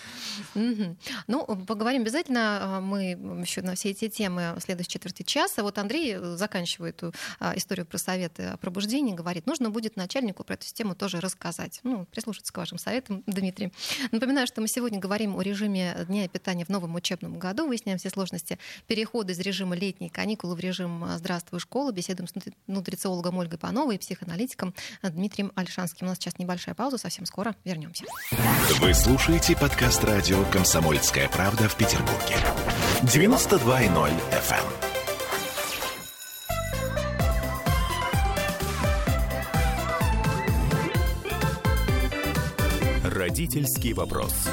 Ну, 1.26 1.44
поговорим 1.66 2.02
обязательно. 2.02 2.58
А, 2.60 2.80
мы 2.80 3.10
еще 3.40 3.62
на 3.62 3.74
все 3.74 3.90
эти 3.90 4.08
темы 4.08 4.54
в 4.56 4.60
следующей 4.60 4.90
четверти 4.90 5.22
часа. 5.22 5.62
Вот 5.62 5.78
Андрей 5.78 6.14
э, 6.16 6.36
заканчивает 6.36 6.96
эту 6.96 7.12
а, 7.40 7.56
историю 7.56 7.86
про 7.86 7.98
советы 7.98 8.44
о 8.44 8.56
пробуждении, 8.56 9.12
говорит, 9.12 9.46
нужно 9.46 9.70
будет 9.70 9.96
начальнику 9.96 10.44
про 10.44 10.54
эту 10.54 10.66
тему 10.72 10.94
тоже 10.94 11.20
рассказать. 11.20 11.80
Ну, 11.82 12.06
прислушаться 12.06 12.52
к 12.52 12.56
вашим 12.56 12.78
советам, 12.78 13.22
Дмитрий. 13.26 13.72
Напоминаю, 14.12 14.46
что 14.46 14.60
мы 14.60 14.68
сегодня 14.68 14.98
говорим 14.98 15.36
о 15.36 15.42
режиме 15.42 15.96
дня 16.08 16.28
питания 16.28 16.64
в 16.64 16.68
новом 16.68 16.94
учебном 16.94 17.38
году, 17.38 17.66
выясняем 17.66 17.98
все 17.98 18.10
сложности 18.10 18.58
перехода 18.86 19.32
из 19.32 19.38
режима 19.40 19.76
летней 19.76 20.08
каникулы 20.08 20.54
в 20.54 20.60
режим 20.60 21.04
«Здравствуй, 21.16 21.60
школа», 21.60 21.92
беседуем 21.92 22.28
с 22.28 22.34
нутрициологом 22.66 23.38
Ольгой 23.38 23.58
Пановой 23.58 23.96
и 23.96 23.98
психоаналитиком 23.98 24.74
Дмитрием 25.02 25.52
Альшанским. 25.54 26.06
У 26.06 26.10
нас 26.10 26.18
сейчас 26.18 26.38
небольшая 26.38 26.74
пауза, 26.74 26.98
совсем 26.98 27.26
скоро 27.26 27.54
вернемся. 27.64 28.04
Вы 28.80 28.94
слушаете 28.94 29.53
подкаст 29.56 30.02
радио 30.04 30.42
«Комсомольская 30.44 31.28
правда» 31.28 31.68
в 31.68 31.76
Петербурге. 31.76 32.36
92.0 33.02 34.10
FM. 34.30 34.64
Эм. 43.02 43.12
Родительский 43.12 43.92
вопрос. 43.92 44.48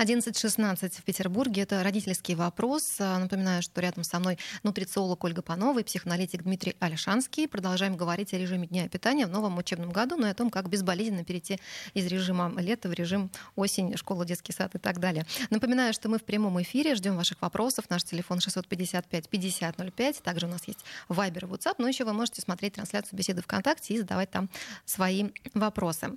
11.16 0.00 0.98
в 0.98 1.04
Петербурге. 1.04 1.60
Это 1.60 1.82
родительский 1.82 2.34
вопрос. 2.34 2.96
А, 3.00 3.18
напоминаю, 3.18 3.60
что 3.60 3.82
рядом 3.82 4.02
со 4.02 4.18
мной 4.18 4.38
нутрициолог 4.62 5.22
Ольга 5.24 5.42
Панова 5.42 5.80
и 5.80 5.82
психоаналитик 5.82 6.42
Дмитрий 6.42 6.74
Альшанский. 6.80 7.46
Продолжаем 7.46 7.98
говорить 7.98 8.32
о 8.32 8.38
режиме 8.38 8.66
дня 8.66 8.88
питания 8.88 9.26
в 9.26 9.30
новом 9.30 9.58
учебном 9.58 9.90
году, 9.90 10.16
но 10.16 10.22
ну 10.22 10.28
и 10.28 10.30
о 10.30 10.34
том, 10.34 10.48
как 10.48 10.70
безболезненно 10.70 11.22
перейти 11.22 11.60
из 11.92 12.06
режима 12.06 12.50
лета 12.56 12.88
в 12.88 12.94
режим 12.94 13.30
осень, 13.56 13.94
школа, 13.98 14.24
детский 14.24 14.52
сад 14.54 14.74
и 14.74 14.78
так 14.78 15.00
далее. 15.00 15.26
Напоминаю, 15.50 15.92
что 15.92 16.08
мы 16.08 16.18
в 16.18 16.24
прямом 16.24 16.62
эфире, 16.62 16.94
ждем 16.94 17.18
ваших 17.18 17.42
вопросов. 17.42 17.90
Наш 17.90 18.02
телефон 18.04 18.38
655-5005. 18.38 20.22
Также 20.22 20.46
у 20.46 20.48
нас 20.48 20.62
есть 20.66 20.82
Viber 21.10 21.40
и 21.40 21.44
WhatsApp, 21.44 21.74
но 21.76 21.86
еще 21.86 22.06
вы 22.06 22.14
можете 22.14 22.40
смотреть 22.40 22.72
трансляцию 22.72 23.18
беседы 23.18 23.42
ВКонтакте 23.42 23.92
и 23.92 23.98
задавать 23.98 24.30
там 24.30 24.48
свои 24.86 25.26
вопросы. 25.52 26.12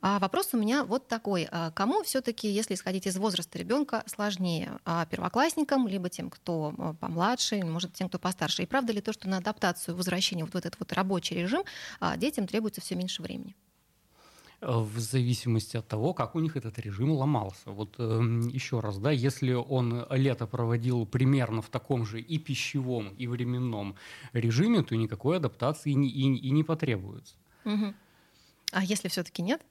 А 0.00 0.18
вопрос 0.20 0.54
у 0.54 0.56
меня 0.56 0.84
вот 0.84 1.06
такой. 1.06 1.46
А 1.50 1.70
кому 1.72 2.02
все-таки, 2.02 2.48
если 2.48 2.72
исходить 2.72 3.06
из 3.06 3.25
возраста 3.26 3.58
ребенка 3.58 4.04
сложнее 4.06 4.78
а 4.84 5.04
первоклассникам, 5.06 5.88
либо 5.88 6.08
тем, 6.08 6.30
кто 6.30 6.72
э, 6.78 6.94
помладше, 7.00 7.64
может, 7.64 7.92
тем, 7.92 8.08
кто 8.08 8.20
постарше. 8.20 8.62
И 8.62 8.66
правда 8.66 8.92
ли 8.92 9.00
то, 9.00 9.12
что 9.12 9.28
на 9.28 9.38
адаптацию, 9.38 9.96
возвращение 9.96 10.44
вот 10.44 10.54
в 10.54 10.56
этот 10.56 10.76
вот 10.78 10.92
рабочий 10.92 11.34
режим 11.34 11.64
а, 11.98 12.16
детям 12.16 12.46
требуется 12.46 12.80
все 12.80 12.94
меньше 12.94 13.22
времени? 13.22 13.56
Э, 14.60 14.78
в 14.78 15.00
зависимости 15.00 15.76
от 15.76 15.88
того, 15.88 16.14
как 16.14 16.36
у 16.36 16.38
них 16.38 16.56
этот 16.56 16.78
режим 16.78 17.10
ломался. 17.10 17.72
Вот 17.72 17.96
э, 17.98 18.02
еще 18.52 18.78
раз, 18.78 18.98
да, 18.98 19.10
если 19.10 19.54
он 19.54 20.06
лето 20.10 20.46
проводил 20.46 21.04
примерно 21.04 21.62
в 21.62 21.68
таком 21.68 22.06
же 22.06 22.20
и 22.20 22.38
пищевом, 22.38 23.08
и 23.18 23.26
временном 23.26 23.96
режиме, 24.34 24.84
то 24.84 24.94
никакой 24.94 25.38
адаптации 25.38 25.90
и 25.90 25.94
не, 25.96 26.08
и, 26.08 26.48
и 26.48 26.50
не 26.50 26.62
потребуется. 26.62 27.34
Угу. 27.64 27.92
А 28.70 28.84
если 28.84 29.08
все-таки 29.08 29.42
нет? 29.42 29.62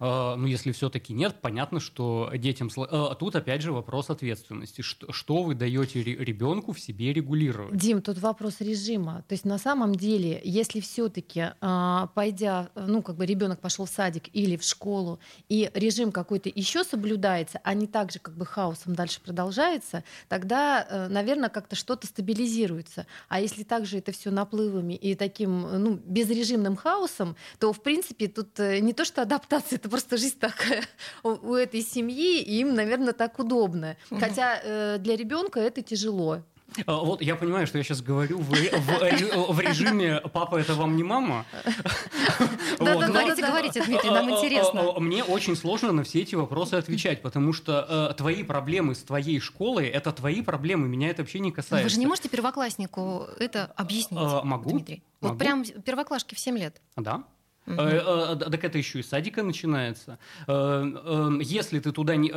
А, 0.00 0.36
ну, 0.36 0.46
если 0.46 0.72
все-таки 0.72 1.12
нет, 1.12 1.36
понятно, 1.40 1.80
что 1.80 2.30
детям... 2.34 2.70
А 2.76 3.14
тут, 3.14 3.36
опять 3.36 3.62
же, 3.62 3.72
вопрос 3.72 4.10
ответственности. 4.10 4.82
Что, 4.82 5.42
вы 5.42 5.54
даете 5.54 6.02
ребенку 6.02 6.72
в 6.72 6.80
себе 6.80 7.12
регулировать? 7.12 7.76
Дим, 7.76 8.02
тут 8.02 8.18
вопрос 8.18 8.60
режима. 8.60 9.24
То 9.28 9.34
есть, 9.34 9.44
на 9.44 9.58
самом 9.58 9.94
деле, 9.94 10.40
если 10.44 10.80
все-таки, 10.80 11.52
а, 11.60 12.08
пойдя, 12.14 12.70
ну, 12.74 13.02
как 13.02 13.16
бы 13.16 13.26
ребенок 13.26 13.60
пошел 13.60 13.86
в 13.86 13.90
садик 13.90 14.24
или 14.32 14.56
в 14.56 14.62
школу, 14.62 15.18
и 15.48 15.70
режим 15.74 16.12
какой-то 16.12 16.50
еще 16.54 16.84
соблюдается, 16.84 17.60
а 17.64 17.74
не 17.74 17.86
так 17.86 18.12
же, 18.12 18.18
как 18.18 18.36
бы 18.36 18.46
хаосом 18.46 18.94
дальше 18.94 19.20
продолжается, 19.20 20.04
тогда, 20.28 20.86
э, 20.88 21.08
наверное, 21.08 21.48
как-то 21.48 21.76
что-то 21.76 22.06
стабилизируется. 22.06 23.06
А 23.28 23.40
если 23.40 23.62
также 23.62 23.98
это 23.98 24.12
все 24.12 24.30
наплывами 24.30 24.94
и 24.94 25.14
таким, 25.14 25.62
ну, 25.62 26.00
безрежимным 26.04 26.76
хаосом, 26.76 27.36
то, 27.58 27.72
в 27.72 27.82
принципе, 27.82 28.28
тут 28.28 28.58
э, 28.60 28.78
не 28.80 28.92
то, 28.92 29.04
что 29.04 29.22
адаптация, 29.22 29.76
это 29.76 29.87
просто 29.88 30.16
жизнь 30.16 30.38
такая 30.38 30.84
у, 31.22 31.30
у 31.50 31.54
этой 31.54 31.82
семьи, 31.82 32.40
и 32.40 32.60
им, 32.60 32.74
наверное, 32.74 33.12
так 33.12 33.38
удобно. 33.38 33.96
Хотя 34.10 34.60
э, 34.62 34.98
для 34.98 35.16
ребенка 35.16 35.60
это 35.60 35.82
тяжело. 35.82 36.42
А, 36.86 36.98
вот 36.98 37.22
я 37.22 37.34
понимаю, 37.34 37.66
что 37.66 37.78
я 37.78 37.84
сейчас 37.84 38.02
говорю 38.02 38.38
в, 38.38 38.50
в, 38.50 39.52
в 39.52 39.60
режиме 39.60 40.20
«папа, 40.32 40.56
это 40.56 40.74
вам 40.74 40.96
не 40.96 41.02
мама». 41.02 41.44
Да-да, 42.78 43.08
говорите, 43.08 43.44
говорите, 43.44 43.84
Дмитрий, 43.84 44.10
нам 44.10 44.30
интересно. 44.30 44.92
Мне 44.98 45.24
очень 45.24 45.56
сложно 45.56 45.92
на 45.92 46.04
все 46.04 46.20
эти 46.20 46.34
вопросы 46.34 46.74
отвечать, 46.74 47.22
потому 47.22 47.52
что 47.52 48.10
э, 48.10 48.14
твои 48.14 48.42
проблемы 48.42 48.94
с 48.94 49.02
твоей 49.02 49.40
школой– 49.40 49.86
это 49.88 50.12
твои 50.12 50.42
проблемы, 50.42 50.88
меня 50.88 51.08
это 51.10 51.22
вообще 51.22 51.40
не 51.40 51.50
касается. 51.50 51.84
Вы 51.84 51.90
же 51.90 51.98
не 51.98 52.06
можете 52.06 52.28
первокласснику 52.28 53.26
это 53.38 53.72
объяснить, 53.76 54.20
а, 54.20 54.42
Могу. 54.44 54.70
Дмитрий? 54.70 55.02
Вот 55.20 55.38
прям 55.38 55.64
первоклашки 55.64 56.34
в 56.34 56.38
7 56.38 56.58
лет. 56.58 56.80
Да. 56.96 57.24
Угу. 57.68 58.50
Так 58.50 58.64
это 58.64 58.78
еще 58.78 59.00
и 59.00 59.02
садика 59.02 59.42
начинается. 59.42 60.18
Э, 60.46 61.38
если 61.40 61.80
ты 61.80 61.92
туда 61.92 62.16
не... 62.16 62.32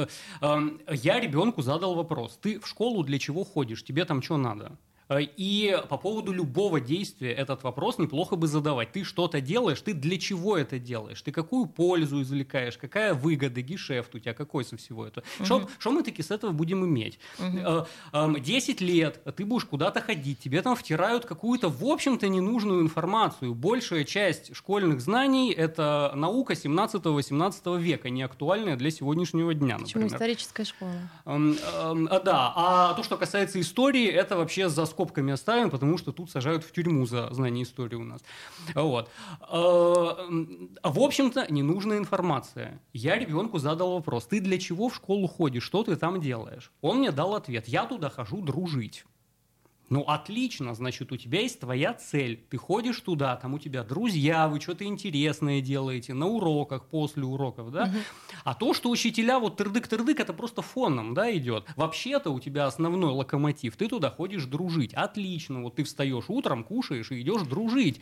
Я 0.89 1.19
ребенку 1.19 1.61
задал 1.61 1.95
вопрос. 1.95 2.37
Ты 2.41 2.59
в 2.59 2.67
школу 2.67 3.03
для 3.03 3.19
чего 3.19 3.43
ходишь? 3.43 3.83
Тебе 3.83 4.05
там 4.05 4.21
что 4.21 4.37
надо? 4.37 4.77
Э, 5.11 5.21
и 5.21 5.77
по 5.89 5.97
поводу 5.97 6.31
любого 6.31 6.79
действия 6.79 7.33
этот 7.33 7.63
вопрос 7.63 7.97
неплохо 7.97 8.37
бы 8.37 8.47
задавать. 8.47 8.93
Ты 8.93 9.03
что-то 9.03 9.41
делаешь, 9.41 9.81
ты 9.81 9.93
для 9.93 10.17
чего 10.17 10.57
это 10.57 10.79
делаешь? 10.79 11.21
Ты 11.21 11.31
какую 11.31 11.65
пользу 11.65 12.21
извлекаешь? 12.21 12.77
Какая 12.77 13.13
выгода, 13.13 13.61
гешефт 13.61 14.15
у 14.15 14.19
тебя? 14.19 14.33
Какой 14.33 14.63
со 14.63 14.77
всего 14.77 15.05
этого? 15.05 15.25
Угу. 15.39 15.69
Что 15.79 15.91
мы 15.91 16.03
таки 16.03 16.23
с 16.23 16.31
этого 16.31 16.51
будем 16.51 16.85
иметь? 16.85 17.19
Угу. 17.39 18.37
10 18.39 18.81
лет 18.81 19.21
ты 19.35 19.45
будешь 19.45 19.65
куда-то 19.65 20.01
ходить, 20.01 20.39
тебе 20.39 20.61
там 20.61 20.75
втирают 20.75 21.25
какую-то, 21.25 21.69
в 21.69 21.83
общем-то, 21.85 22.27
ненужную 22.29 22.81
информацию. 22.81 23.53
Большая 23.53 24.05
часть 24.05 24.55
школьных 24.55 25.01
знаний– 25.01 25.51
это 25.57 26.13
наука 26.15 26.53
17-18 26.53 27.79
века, 27.79 28.09
не 28.09 28.23
актуальная 28.23 28.77
для 28.77 28.91
сегодняшнего 28.91 29.53
дня, 29.53 29.77
Почему 29.77 30.03
например. 30.03 30.15
историческая 30.15 30.65
школа? 30.65 30.91
Да, 31.25 32.53
а 32.55 32.93
то, 32.93 33.03
что 33.03 33.17
касается 33.17 33.59
истории, 33.59 34.07
это 34.07 34.37
вообще 34.37 34.69
за 34.69 34.85
сколько 34.85 35.00
скобками 35.01 35.33
оставим, 35.33 35.71
потому 35.71 35.97
что 35.97 36.11
тут 36.11 36.29
сажают 36.29 36.63
в 36.63 36.71
тюрьму 36.71 37.05
за 37.07 37.33
знание 37.33 37.63
истории 37.63 37.95
у 37.95 38.03
нас. 38.03 38.21
Вот. 38.75 39.09
А, 39.41 40.27
в 40.83 40.99
общем-то, 40.99 41.47
ненужная 41.49 41.97
информация. 41.97 42.79
Я 42.93 43.17
ребенку 43.17 43.57
задал 43.57 43.93
вопрос, 43.93 44.25
ты 44.25 44.39
для 44.39 44.59
чего 44.59 44.89
в 44.89 44.95
школу 44.95 45.27
ходишь, 45.27 45.63
что 45.63 45.83
ты 45.83 45.95
там 45.95 46.21
делаешь? 46.21 46.71
Он 46.81 46.99
мне 46.99 47.11
дал 47.11 47.33
ответ, 47.33 47.67
я 47.67 47.85
туда 47.85 48.09
хожу 48.09 48.41
дружить. 48.41 49.05
Ну, 49.91 50.03
отлично, 50.03 50.73
значит, 50.73 51.11
у 51.11 51.17
тебя 51.17 51.41
есть 51.41 51.59
твоя 51.59 51.93
цель. 51.93 52.41
Ты 52.49 52.55
ходишь 52.55 52.97
туда, 53.01 53.35
там 53.35 53.55
у 53.55 53.59
тебя 53.59 53.83
друзья, 53.83 54.47
вы 54.47 54.61
что-то 54.61 54.85
интересное 54.85 55.59
делаете 55.59 56.13
на 56.13 56.27
уроках, 56.27 56.85
после 56.85 57.25
уроков, 57.25 57.73
да? 57.73 57.83
Угу. 57.83 57.97
А 58.45 58.53
то, 58.53 58.73
что 58.73 58.89
учителя 58.89 59.37
вот 59.37 59.59
тырдык-тырдык, 59.59 60.21
это 60.21 60.31
просто 60.31 60.61
фоном, 60.61 61.13
да, 61.13 61.29
идет. 61.35 61.65
Вообще-то 61.75 62.29
у 62.29 62.39
тебя 62.39 62.67
основной 62.67 63.11
локомотив, 63.11 63.75
ты 63.75 63.89
туда 63.89 64.09
ходишь 64.09 64.45
дружить. 64.45 64.93
Отлично, 64.93 65.61
вот 65.61 65.75
ты 65.75 65.83
встаешь 65.83 66.29
утром, 66.29 66.63
кушаешь 66.63 67.11
и 67.11 67.19
идешь 67.19 67.41
дружить. 67.41 67.99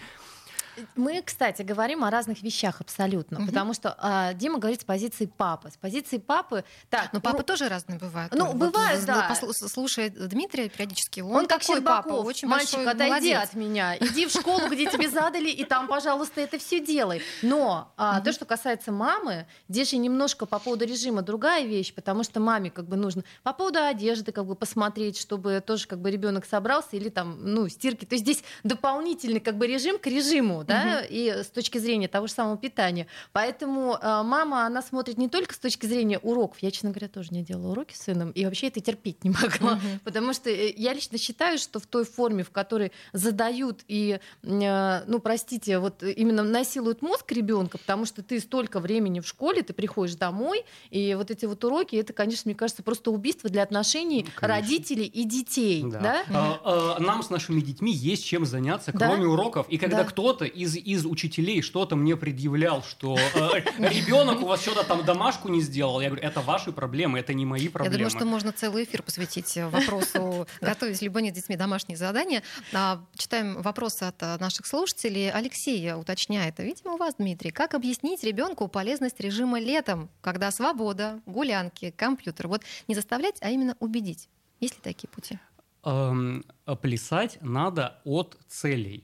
Мы, 0.95 1.21
кстати, 1.21 1.61
говорим 1.61 2.03
о 2.03 2.09
разных 2.09 2.41
вещах 2.41 2.81
абсолютно, 2.81 3.39
угу. 3.39 3.47
потому 3.47 3.73
что 3.73 3.95
а, 3.97 4.33
Дима 4.33 4.59
говорит 4.59 4.81
с 4.81 4.83
позиции 4.83 5.25
папы. 5.25 5.71
С 5.71 5.77
позиции 5.77 6.17
папы... 6.17 6.63
Так, 6.89 7.13
но 7.13 7.19
папы 7.19 7.39
ну, 7.39 7.43
тоже 7.43 7.69
разные 7.69 7.99
бывают. 7.99 8.33
Ну, 8.33 8.45
вот, 8.45 8.55
бывают, 8.55 9.05
да. 9.05 9.33
Слушая 9.51 10.09
Дмитрия 10.09 10.69
периодически, 10.69 11.21
он, 11.21 11.35
он 11.35 11.47
как 11.47 11.61
такой 11.61 11.75
Щербаков, 11.75 12.11
папа, 12.11 12.27
очень 12.27 12.47
мальчик, 12.47 12.79
отойди 12.79 13.09
молодец. 13.09 13.43
от 13.43 13.53
меня, 13.53 13.97
иди 13.97 14.25
в 14.25 14.31
школу, 14.31 14.67
где 14.69 14.85
тебе 14.85 15.09
задали, 15.09 15.49
и 15.49 15.63
там, 15.63 15.87
пожалуйста, 15.87 16.41
это 16.41 16.57
все 16.57 16.79
делай. 16.79 17.21
Но 17.41 17.91
а, 17.97 18.21
то, 18.21 18.31
что 18.31 18.45
касается 18.45 18.91
мамы, 18.91 19.45
здесь 19.67 19.91
же 19.91 19.97
немножко 19.97 20.45
по 20.45 20.59
поводу 20.59 20.85
режима 20.85 21.21
другая 21.21 21.65
вещь, 21.65 21.93
потому 21.93 22.23
что 22.23 22.39
маме 22.39 22.69
как 22.69 22.85
бы 22.87 22.95
нужно 22.95 23.23
по 23.43 23.53
поводу 23.53 23.79
одежды 23.79 24.31
как 24.31 24.45
бы 24.45 24.55
посмотреть, 24.55 25.17
чтобы 25.17 25.61
тоже 25.65 25.87
как 25.87 25.99
бы 25.99 26.11
ребенок 26.11 26.45
собрался 26.45 26.89
или 26.93 27.09
там, 27.09 27.37
ну, 27.43 27.67
стирки. 27.67 28.05
То 28.05 28.15
есть 28.15 28.23
здесь 28.23 28.43
дополнительный 28.63 29.39
как 29.39 29.57
бы 29.57 29.67
режим 29.67 29.99
к 29.99 30.07
режиму, 30.07 30.63
да, 30.69 30.99
угу. 30.99 31.07
и 31.09 31.29
с 31.29 31.47
точки 31.47 31.77
зрения 31.77 32.07
того 32.07 32.27
же 32.27 32.33
самого 32.33 32.57
питания. 32.57 33.07
Поэтому 33.31 33.97
э, 34.01 34.23
мама, 34.23 34.65
она 34.65 34.81
смотрит 34.81 35.17
не 35.17 35.29
только 35.29 35.53
с 35.53 35.59
точки 35.59 35.85
зрения 35.85 36.19
уроков. 36.19 36.59
Я, 36.61 36.71
честно 36.71 36.89
говоря, 36.91 37.07
тоже 37.07 37.29
не 37.31 37.43
делала 37.43 37.71
уроки 37.71 37.93
с 37.93 38.01
сыном, 38.01 38.31
и 38.31 38.45
вообще 38.45 38.67
это 38.67 38.79
терпеть 38.79 39.23
не 39.23 39.29
могла. 39.29 39.73
Угу. 39.73 39.99
Потому 40.03 40.33
что 40.33 40.49
э, 40.49 40.73
я 40.75 40.93
лично 40.93 41.17
считаю, 41.17 41.57
что 41.57 41.79
в 41.79 41.85
той 41.85 42.05
форме, 42.05 42.43
в 42.43 42.51
которой 42.51 42.91
задают 43.13 43.81
и, 43.87 44.19
э, 44.43 45.03
ну, 45.05 45.19
простите, 45.19 45.79
вот 45.79 46.03
именно 46.03 46.43
насилуют 46.43 47.01
мозг 47.01 47.31
ребенка, 47.31 47.77
потому 47.77 48.05
что 48.05 48.23
ты 48.23 48.39
столько 48.39 48.79
времени 48.79 49.19
в 49.19 49.27
школе, 49.27 49.63
ты 49.63 49.73
приходишь 49.73 50.15
домой, 50.15 50.65
и 50.89 51.15
вот 51.15 51.31
эти 51.31 51.45
вот 51.45 51.63
уроки, 51.63 51.95
это, 51.95 52.13
конечно, 52.13 52.49
мне 52.49 52.55
кажется, 52.55 52.83
просто 52.83 53.11
убийство 53.11 53.49
для 53.49 53.63
отношений 53.63 54.23
конечно. 54.23 54.47
родителей 54.47 55.05
и 55.05 55.23
детей. 55.23 55.83
Да. 55.85 55.99
Да? 55.99 56.23
А, 56.31 56.95
а, 56.97 56.99
нам 56.99 57.23
с 57.23 57.29
нашими 57.29 57.61
детьми 57.61 57.91
есть 57.91 58.25
чем 58.25 58.45
заняться, 58.45 58.91
кроме 58.91 59.23
да? 59.23 59.29
уроков. 59.29 59.67
И 59.69 59.77
когда 59.77 59.99
да. 59.99 60.03
кто-то 60.05 60.45
из, 60.49 60.75
из 60.75 61.05
учителей 61.05 61.61
что-то 61.61 61.95
мне 61.95 62.15
предъявлял, 62.15 62.83
что 62.83 63.17
э, 63.17 63.59
ребенок 63.77 64.41
у 64.41 64.45
вас 64.45 64.61
что-то 64.61 64.83
там 64.83 65.05
домашку 65.05 65.49
не 65.49 65.61
сделал, 65.61 66.01
я 66.01 66.09
говорю, 66.09 66.25
это 66.25 66.41
ваши 66.41 66.71
проблемы, 66.71 67.19
это 67.19 67.33
не 67.33 67.45
мои 67.45 67.67
проблемы. 67.67 67.93
Я 67.93 67.97
думаю, 67.97 68.09
что 68.09 68.25
можно 68.25 68.51
целый 68.51 68.83
эфир 68.83 69.03
посвятить 69.03 69.57
вопросу, 69.57 70.47
готовить 70.61 71.01
либо 71.01 71.21
нет 71.21 71.35
с 71.35 71.39
детьми 71.39 71.55
домашние 71.55 71.97
задания. 71.97 72.43
А, 72.73 73.03
читаем 73.15 73.61
вопросы 73.61 74.03
от 74.03 74.21
э, 74.21 74.37
наших 74.39 74.65
слушателей. 74.65 75.31
Алексей 75.31 75.93
уточняет, 75.93 76.59
видимо, 76.59 76.93
у 76.93 76.97
вас, 76.97 77.15
Дмитрий, 77.17 77.51
как 77.51 77.73
объяснить 77.73 78.23
ребенку 78.23 78.67
полезность 78.67 79.19
режима 79.19 79.59
летом, 79.59 80.09
когда 80.21 80.51
свобода, 80.51 81.19
гулянки, 81.25 81.93
компьютер? 81.95 82.47
Вот 82.47 82.63
не 82.87 82.95
заставлять, 82.95 83.35
а 83.41 83.49
именно 83.49 83.75
убедить. 83.79 84.29
Есть 84.59 84.75
ли 84.75 84.81
такие 84.83 85.07
пути? 85.07 85.39
Эм, 85.83 86.43
плясать 86.81 87.37
надо 87.41 87.99
от 88.03 88.37
целей. 88.47 89.03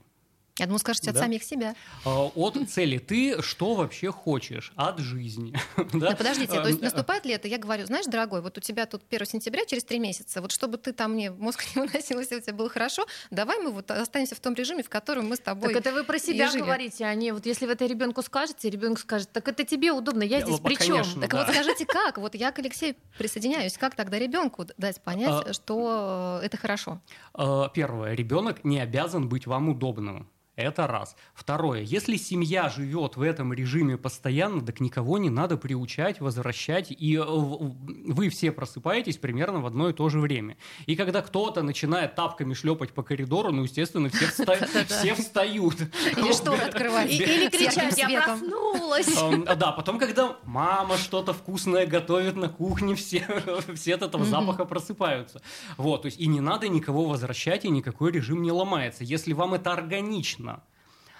Я 0.58 0.68
думаю, 0.68 0.80
скажете 0.80 1.10
от 1.10 1.16
да? 1.16 1.24
самих 1.24 1.44
себя. 1.44 1.76
А, 2.06 2.28
от 2.28 2.56
цели. 2.70 2.98
Ты 2.98 3.42
что 3.42 3.76
вообще 3.76 4.10
хочешь 4.10 4.72
от 4.78 5.00
жизни? 5.00 5.54
да? 5.94 6.12
да, 6.12 6.16
подождите, 6.16 6.54
то 6.54 6.68
есть 6.68 6.82
наступает 6.82 7.26
лето, 7.26 7.50
я 7.50 7.58
говорю, 7.58 7.86
знаешь, 7.86 8.06
дорогой, 8.06 8.42
вот 8.42 8.58
у 8.58 8.62
тебя 8.62 8.86
тут 8.86 9.04
1 9.10 9.26
сентября, 9.26 9.66
через 9.66 9.84
три 9.84 10.00
месяца, 10.00 10.42
вот 10.42 10.54
чтобы 10.54 10.78
ты 10.78 10.94
там 10.94 11.12
мне 11.12 11.30
мозг 11.30 11.66
не 11.76 11.82
выносил, 11.82 12.20
если 12.20 12.38
у 12.38 12.40
тебя 12.40 12.54
было 12.54 12.70
хорошо, 12.70 13.06
давай 13.32 13.60
мы 13.60 13.72
вот 13.72 13.92
останемся 13.92 14.36
в 14.36 14.40
том 14.40 14.54
режиме, 14.54 14.82
в 14.82 14.88
котором 14.88 15.28
мы 15.28 15.36
с 15.36 15.40
тобой 15.40 15.74
Так 15.74 15.82
это 15.82 15.94
вы 15.94 16.06
про 16.06 16.20
себя 16.20 16.50
говорите, 16.50 17.04
а 17.04 17.14
не 17.16 17.34
вот 17.34 17.46
если 17.46 17.66
вы 17.66 17.74
это 17.74 17.86
ребенку 17.86 18.22
скажете, 18.22 18.70
ребенок 18.70 19.00
скажет, 19.00 19.30
так 19.34 19.46
это 19.50 19.66
тебе 19.66 19.92
удобно, 19.92 20.24
я 20.24 20.40
здесь 20.40 20.62
при 20.62 20.76
чем? 20.76 21.04
Так 21.20 21.34
вот 21.34 21.50
скажите, 21.50 21.86
как? 21.86 22.18
Вот 22.18 22.34
я 22.34 22.54
к 22.54 22.60
Алексею 22.60 22.96
присоединяюсь, 23.18 23.78
как 23.78 23.96
тогда 23.96 24.18
ребенку 24.18 24.66
дать 24.78 25.02
понять, 25.02 25.48
а, 25.48 25.54
что 25.54 26.40
это 26.42 26.56
хорошо? 26.56 27.02
А, 27.34 27.68
первое, 27.68 28.14
ребенок 28.14 28.64
не 28.64 28.80
обязан 28.80 29.28
быть 29.28 29.48
вам 29.48 29.68
удобным. 29.68 30.30
Это 30.56 30.88
раз. 30.88 31.16
Второе. 31.34 31.82
Если 31.82 32.16
семья 32.16 32.70
живет 32.70 33.18
в 33.18 33.22
этом 33.22 33.52
режиме 33.52 33.98
постоянно, 33.98 34.66
так 34.66 34.80
никого 34.80 35.18
не 35.18 35.30
надо 35.30 35.58
приучать, 35.58 36.22
возвращать, 36.22 36.92
и 36.92 37.18
э, 37.18 37.24
вы 37.26 38.30
все 38.30 38.52
просыпаетесь 38.54 39.18
примерно 39.18 39.60
в 39.60 39.66
одно 39.66 39.90
и 39.90 39.94
то 39.94 40.08
же 40.08 40.20
время. 40.20 40.56
И 40.86 40.96
когда 40.96 41.22
кто-то 41.22 41.62
начинает 41.62 42.16
тапками 42.16 42.54
шлепать 42.54 42.94
по 42.94 43.04
коридору, 43.04 43.52
ну, 43.52 43.64
естественно, 43.64 44.10
все, 44.10 44.28
встают. 45.16 45.76
Или 46.18 46.34
что 46.34 46.54
открывать. 46.54 47.12
Или 47.12 47.50
кричать, 47.50 47.98
я 47.98 48.24
проснулась. 48.24 49.56
Да, 49.58 49.74
потом, 49.74 50.00
когда 50.00 50.38
мама 50.44 50.98
что-то 50.98 51.34
вкусное 51.34 51.86
готовит 51.86 52.36
на 52.38 52.48
кухне, 52.48 52.96
все, 52.96 53.26
все 53.76 53.96
от 53.96 54.04
этого 54.04 54.24
запаха 54.24 54.64
просыпаются. 54.64 55.42
Вот, 55.78 56.04
то 56.04 56.06
есть 56.06 56.20
и 56.20 56.28
не 56.28 56.40
надо 56.40 56.70
никого 56.70 57.06
возвращать, 57.06 57.66
и 57.66 57.70
никакой 57.70 58.12
режим 58.12 58.42
не 58.42 58.52
ломается. 58.52 59.04
Если 59.04 59.34
вам 59.34 59.54
это 59.54 59.74
органично. 59.74 60.45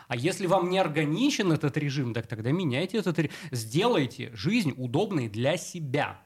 А 0.08 0.16
если 0.16 0.48
вам 0.48 0.70
не 0.70 0.78
органичен 0.78 1.52
этот 1.52 1.78
режим, 1.78 2.14
так 2.14 2.28
тогда 2.28 2.52
меняйте 2.52 2.98
этот 2.98 3.18
режим. 3.20 3.36
Сделайте 3.52 4.32
жизнь 4.34 4.74
удобной 4.78 5.30
для 5.30 5.58
себя. 5.58 6.20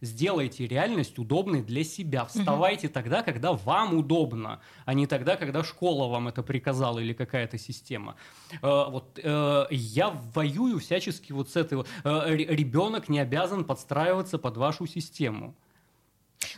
Сделайте 0.00 0.66
реальность 0.66 1.18
удобной 1.18 1.62
для 1.62 1.82
себя. 1.84 2.26
Вставайте 2.26 2.86
угу. 2.88 2.94
тогда, 2.94 3.22
когда 3.22 3.52
вам 3.52 3.94
удобно, 3.94 4.60
а 4.84 4.94
не 4.94 5.06
тогда, 5.06 5.36
когда 5.36 5.64
школа 5.64 6.08
вам 6.08 6.28
это 6.28 6.42
приказала 6.42 6.98
или 6.98 7.12
какая-то 7.12 7.58
система. 7.58 8.16
Э, 8.62 8.84
вот 8.90 9.18
э, 9.22 9.66
я 9.70 10.10
воюю 10.34 10.78
всячески 10.80 11.32
вот 11.32 11.50
с 11.50 11.56
этой. 11.56 11.84
Э, 12.04 12.36
ребенок 12.36 13.08
не 13.08 13.18
обязан 13.18 13.64
подстраиваться 13.64 14.38
под 14.38 14.56
вашу 14.56 14.86
систему. 14.86 15.54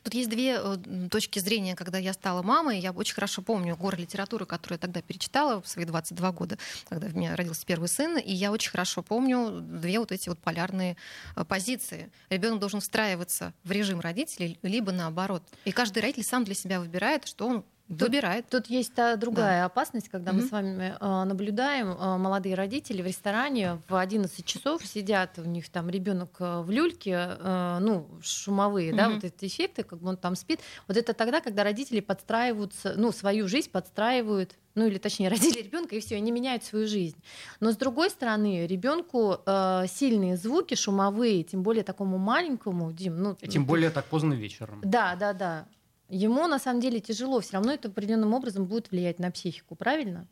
Тут 0.08 0.14
есть 0.14 0.30
две 0.30 0.58
э, 0.58 1.08
точки 1.10 1.38
зрения, 1.38 1.76
когда 1.76 1.98
я 1.98 2.14
стала 2.14 2.40
мамой. 2.40 2.78
Я 2.78 2.92
очень 2.92 3.14
хорошо 3.14 3.42
помню 3.42 3.76
горы 3.76 3.98
литературы, 3.98 4.46
которую 4.46 4.76
я 4.76 4.80
тогда 4.80 5.02
перечитала 5.02 5.60
в 5.60 5.68
свои 5.68 5.84
22 5.84 6.32
года, 6.32 6.56
когда 6.88 7.08
у 7.08 7.10
меня 7.10 7.36
родился 7.36 7.66
первый 7.66 7.90
сын. 7.90 8.16
И 8.16 8.32
я 8.32 8.50
очень 8.50 8.70
хорошо 8.70 9.02
помню 9.02 9.60
две 9.60 9.98
вот 9.98 10.10
эти 10.10 10.30
вот 10.30 10.38
полярные 10.38 10.96
э, 11.36 11.44
позиции. 11.44 12.10
Ребенок 12.30 12.58
должен 12.58 12.80
встраиваться 12.80 13.52
в 13.64 13.70
режим 13.70 14.00
родителей, 14.00 14.58
либо 14.62 14.92
наоборот. 14.92 15.42
И 15.66 15.72
каждый 15.72 15.98
родитель 15.98 16.24
сам 16.24 16.44
для 16.44 16.54
себя 16.54 16.80
выбирает, 16.80 17.26
что 17.26 17.46
он 17.46 17.64
Выбирает. 17.88 18.46
Тут, 18.48 18.64
тут 18.64 18.70
есть 18.70 18.94
та 18.94 19.16
другая 19.16 19.62
да. 19.62 19.64
опасность, 19.66 20.08
когда 20.08 20.30
mm-hmm. 20.30 20.34
мы 20.34 20.42
с 20.42 20.50
вами 20.50 20.96
э, 21.00 21.24
наблюдаем 21.24 21.90
э, 21.90 22.16
молодые 22.18 22.54
родители 22.54 23.00
в 23.00 23.06
ресторане 23.06 23.80
в 23.88 23.96
11 23.96 24.44
часов 24.44 24.84
сидят, 24.84 25.38
у 25.38 25.44
них 25.44 25.70
там 25.70 25.88
ребенок 25.88 26.36
э, 26.38 26.60
в 26.60 26.70
люльке, 26.70 27.36
э, 27.38 27.78
ну, 27.80 28.06
шумовые, 28.22 28.92
mm-hmm. 28.92 28.96
да, 28.96 29.08
вот 29.08 29.24
эти 29.24 29.46
эффекты, 29.46 29.84
как 29.84 30.00
бы 30.00 30.10
он 30.10 30.16
там 30.18 30.36
спит. 30.36 30.60
Вот 30.86 30.96
это 30.96 31.14
тогда, 31.14 31.40
когда 31.40 31.64
родители 31.64 32.00
подстраиваются, 32.00 32.94
ну, 32.96 33.10
свою 33.10 33.48
жизнь 33.48 33.70
подстраивают 33.70 34.54
ну 34.78 34.86
или 34.86 34.98
точнее 34.98 35.28
родили 35.30 35.60
ребенка 35.60 35.96
и 35.96 36.00
все, 36.00 36.16
они 36.16 36.30
меняют 36.30 36.64
свою 36.64 36.86
жизнь. 36.86 37.16
Но 37.60 37.72
с 37.72 37.76
другой 37.76 38.10
стороны, 38.10 38.66
ребенку 38.66 39.38
э, 39.44 39.84
сильные 39.88 40.36
звуки 40.36 40.74
шумовые, 40.74 41.42
тем 41.42 41.62
более 41.62 41.84
такому 41.84 42.16
маленькому, 42.16 42.92
Дим, 42.92 43.20
ну 43.20 43.34
тем 43.34 43.64
более 43.64 43.90
так 43.90 44.04
поздно 44.04 44.34
вечером. 44.34 44.80
Да, 44.84 45.16
да, 45.16 45.32
да. 45.32 45.66
Ему 46.08 46.46
на 46.46 46.58
самом 46.58 46.80
деле 46.80 47.00
тяжело, 47.00 47.40
все 47.40 47.54
равно 47.54 47.72
это 47.72 47.88
определенным 47.88 48.32
образом 48.32 48.66
будет 48.66 48.90
влиять 48.90 49.18
на 49.18 49.30
психику, 49.30 49.74
правильно? 49.76 50.26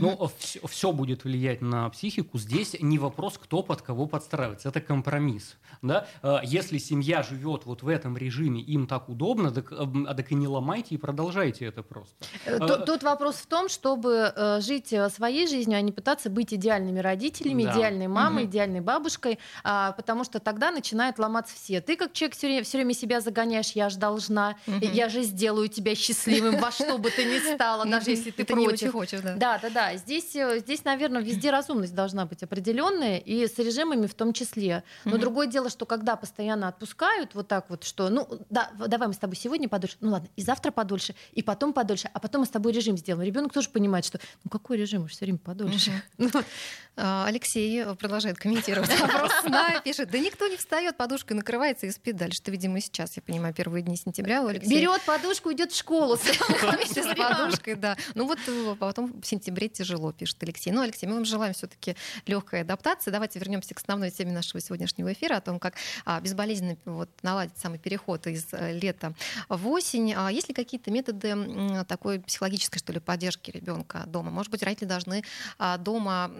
Ну, 0.00 0.30
все, 0.38 0.66
все 0.66 0.92
будет 0.92 1.24
влиять 1.24 1.60
на 1.60 1.88
психику. 1.90 2.38
Здесь 2.38 2.76
не 2.80 2.98
вопрос, 2.98 3.38
кто 3.38 3.62
под 3.62 3.82
кого 3.82 4.06
подстраивается. 4.06 4.68
Это 4.68 4.80
компромисс. 4.80 5.56
Да? 5.82 6.06
А, 6.22 6.40
если 6.44 6.78
семья 6.78 7.22
живет 7.22 7.64
вот 7.64 7.82
в 7.82 7.88
этом 7.88 8.16
режиме, 8.16 8.60
им 8.60 8.86
так 8.86 9.08
удобно, 9.08 9.50
так, 9.50 9.72
а 9.72 10.14
так 10.14 10.30
и 10.30 10.34
не 10.34 10.46
ломайте 10.46 10.94
и 10.94 10.98
продолжайте 10.98 11.66
это 11.66 11.82
просто. 11.82 12.14
Э, 12.44 12.58
тут, 12.58 12.70
а, 12.70 12.78
тут 12.78 13.02
вопрос 13.02 13.36
в 13.36 13.46
том, 13.46 13.68
чтобы 13.68 14.32
э, 14.34 14.60
жить 14.60 14.92
э, 14.92 15.08
своей 15.10 15.46
жизнью, 15.46 15.78
а 15.78 15.80
не 15.80 15.92
пытаться 15.92 16.30
быть 16.30 16.54
идеальными 16.54 17.00
родителями, 17.00 17.64
да. 17.64 17.72
идеальной 17.74 18.06
мамой, 18.06 18.44
угу. 18.44 18.50
идеальной 18.50 18.80
бабушкой, 18.80 19.38
потому 19.62 20.24
что 20.24 20.38
тогда 20.40 20.70
начинают 20.70 21.18
ломаться 21.18 21.54
все. 21.56 21.80
Ты 21.80 21.96
как 21.96 22.12
человек 22.12 22.36
все 22.36 22.46
время, 22.46 22.64
все 22.64 22.78
время 22.78 22.94
себя 22.94 23.20
загоняешь, 23.20 23.72
я 23.72 23.88
же 23.88 23.98
должна, 23.98 24.56
угу. 24.66 24.76
я 24.80 25.08
же 25.08 25.22
сделаю 25.22 25.68
тебя 25.68 25.94
счастливым 25.94 26.58
во 26.58 26.70
что 26.70 26.98
бы 26.98 27.10
ты 27.10 27.24
ни 27.24 27.54
стала, 27.54 27.84
даже 27.86 28.10
если 28.10 28.30
ты 28.30 28.44
против. 28.44 28.92
хочешь, 28.92 29.20
да. 29.20 29.34
Да, 29.36 29.58
да, 29.58 29.70
да. 29.70 29.81
Да, 29.82 29.96
здесь, 29.96 30.34
э, 30.36 30.58
здесь, 30.60 30.84
наверное, 30.84 31.22
везде 31.22 31.50
разумность 31.50 31.94
должна 31.94 32.26
быть 32.26 32.42
определенная, 32.42 33.18
и 33.18 33.46
с 33.46 33.58
режимами 33.58 34.06
в 34.06 34.14
том 34.14 34.32
числе. 34.32 34.84
Но 35.04 35.12
mm-hmm. 35.12 35.18
другое 35.18 35.46
дело, 35.46 35.70
что 35.70 35.86
когда 35.86 36.16
постоянно 36.16 36.68
отпускают 36.68 37.34
вот 37.34 37.48
так 37.48 37.68
вот, 37.68 37.84
что, 37.84 38.08
ну, 38.08 38.28
да, 38.50 38.70
давай 38.86 39.08
мы 39.08 39.14
с 39.14 39.18
тобой 39.18 39.36
сегодня 39.36 39.68
подольше, 39.68 39.96
ну 40.00 40.12
ладно, 40.12 40.28
и 40.36 40.42
завтра 40.42 40.70
подольше, 40.70 41.14
и 41.32 41.42
потом 41.42 41.72
подольше, 41.72 42.08
а 42.12 42.20
потом 42.20 42.42
мы 42.42 42.46
с 42.46 42.50
тобой 42.50 42.72
режим 42.72 42.96
сделаем. 42.96 43.26
Ребенок 43.26 43.52
тоже 43.52 43.70
понимает, 43.70 44.04
что, 44.04 44.20
ну 44.44 44.50
какой 44.50 44.76
режим, 44.76 45.08
все 45.08 45.24
время 45.24 45.38
подольше. 45.38 45.90
Mm-hmm. 46.18 46.44
Алексей 46.94 47.84
продолжает 47.96 48.38
комментировать 48.38 48.90
вопрос 49.00 49.32
сна, 49.40 49.80
пишет, 49.80 50.10
да 50.10 50.18
никто 50.18 50.46
не 50.46 50.56
встает, 50.56 50.96
подушкой 50.96 51.36
накрывается 51.36 51.86
и 51.86 51.90
спит 51.90 52.16
дальше. 52.16 52.40
Это, 52.42 52.50
видимо, 52.50 52.80
сейчас, 52.80 53.16
я 53.16 53.22
понимаю, 53.22 53.54
первые 53.54 53.82
дни 53.82 53.96
сентября 53.96 54.42
у 54.42 54.48
Алексея. 54.48 54.78
Берет 54.78 55.02
подушку, 55.02 55.52
идет 55.52 55.72
в 55.72 55.76
школу 55.76 56.16
вместе 56.62 57.02
с 57.02 57.14
подушкой, 57.14 57.76
да. 57.76 57.96
Ну 58.14 58.26
вот 58.26 58.38
э, 58.46 58.76
потом 58.78 59.20
в 59.20 59.26
сентябре 59.26 59.68
тяжело, 59.68 60.12
пишет 60.12 60.42
Алексей. 60.42 60.70
Ну, 60.70 60.82
Алексей, 60.82 61.06
мы 61.06 61.14
вам 61.14 61.24
желаем 61.24 61.54
все-таки 61.54 61.96
легкой 62.26 62.60
адаптации. 62.60 63.10
Давайте 63.10 63.38
вернемся 63.38 63.74
к 63.74 63.78
основной 63.78 64.10
теме 64.10 64.32
нашего 64.32 64.60
сегодняшнего 64.60 65.12
эфира 65.12 65.36
о 65.36 65.40
том, 65.40 65.58
как 65.58 65.74
а, 66.04 66.20
безболезненно 66.20 66.76
вот, 66.84 67.08
наладить 67.22 67.56
самый 67.56 67.78
переход 67.78 68.26
из 68.26 68.46
э, 68.52 68.78
лета 68.78 69.14
в 69.48 69.68
осень. 69.68 70.12
А 70.14 70.30
есть 70.30 70.48
ли 70.48 70.54
какие-то 70.54 70.90
методы 70.90 71.84
такой 71.88 72.20
психологической, 72.20 72.78
что 72.78 72.92
ли, 72.92 73.00
поддержки 73.00 73.50
ребенка 73.50 74.04
дома? 74.06 74.30
Может 74.30 74.50
быть, 74.50 74.62
родители 74.62 74.88
должны 74.88 75.24
а, 75.58 75.78
дома 75.78 76.30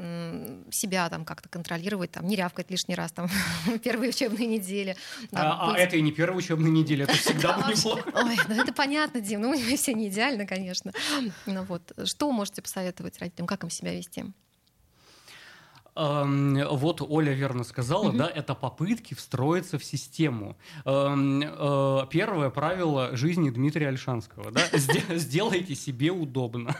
себя 0.70 1.08
там 1.08 1.24
как-то 1.24 1.48
контролировать, 1.48 2.10
там, 2.12 2.26
не 2.26 2.36
рявкать 2.36 2.70
лишний 2.70 2.94
раз 2.94 3.12
там 3.12 3.28
первые 3.82 4.10
учебные 4.10 4.46
недели. 4.46 4.96
а, 5.32 5.72
а 5.72 5.78
это 5.78 5.96
и 5.96 6.02
не 6.02 6.12
первая 6.12 6.38
учебная 6.38 6.70
неделя, 6.70 7.04
это 7.04 7.14
всегда 7.14 7.52
будет 7.58 7.76
неплохо. 7.76 8.10
Ой, 8.14 8.36
ну 8.48 8.62
это 8.62 8.72
понятно, 8.72 9.20
Дим, 9.20 9.42
ну 9.42 9.48
мы 9.50 9.76
все 9.76 9.94
не 9.94 10.08
идеально, 10.08 10.46
конечно. 10.46 10.92
Ну 11.46 11.64
вот, 11.64 11.92
что 12.04 12.30
можете 12.30 12.62
посоветовать 12.62 13.18
родителям, 13.18 13.46
как 13.46 13.64
им 13.64 13.70
себя 13.70 13.94
вести? 13.94 14.24
Вот 15.94 17.02
Оля 17.02 17.32
верно 17.34 17.64
сказала, 17.64 18.10
mm-hmm. 18.10 18.16
да, 18.16 18.26
это 18.26 18.54
попытки 18.54 19.12
встроиться 19.12 19.78
в 19.78 19.84
систему. 19.84 20.56
Э, 20.86 22.06
первое 22.08 22.48
правило 22.48 23.14
жизни 23.14 23.50
Дмитрия 23.50 23.88
Альшанского, 23.88 24.50
да, 24.50 24.62
сделайте 25.16 25.74
себе 25.74 26.10
удобно. 26.10 26.74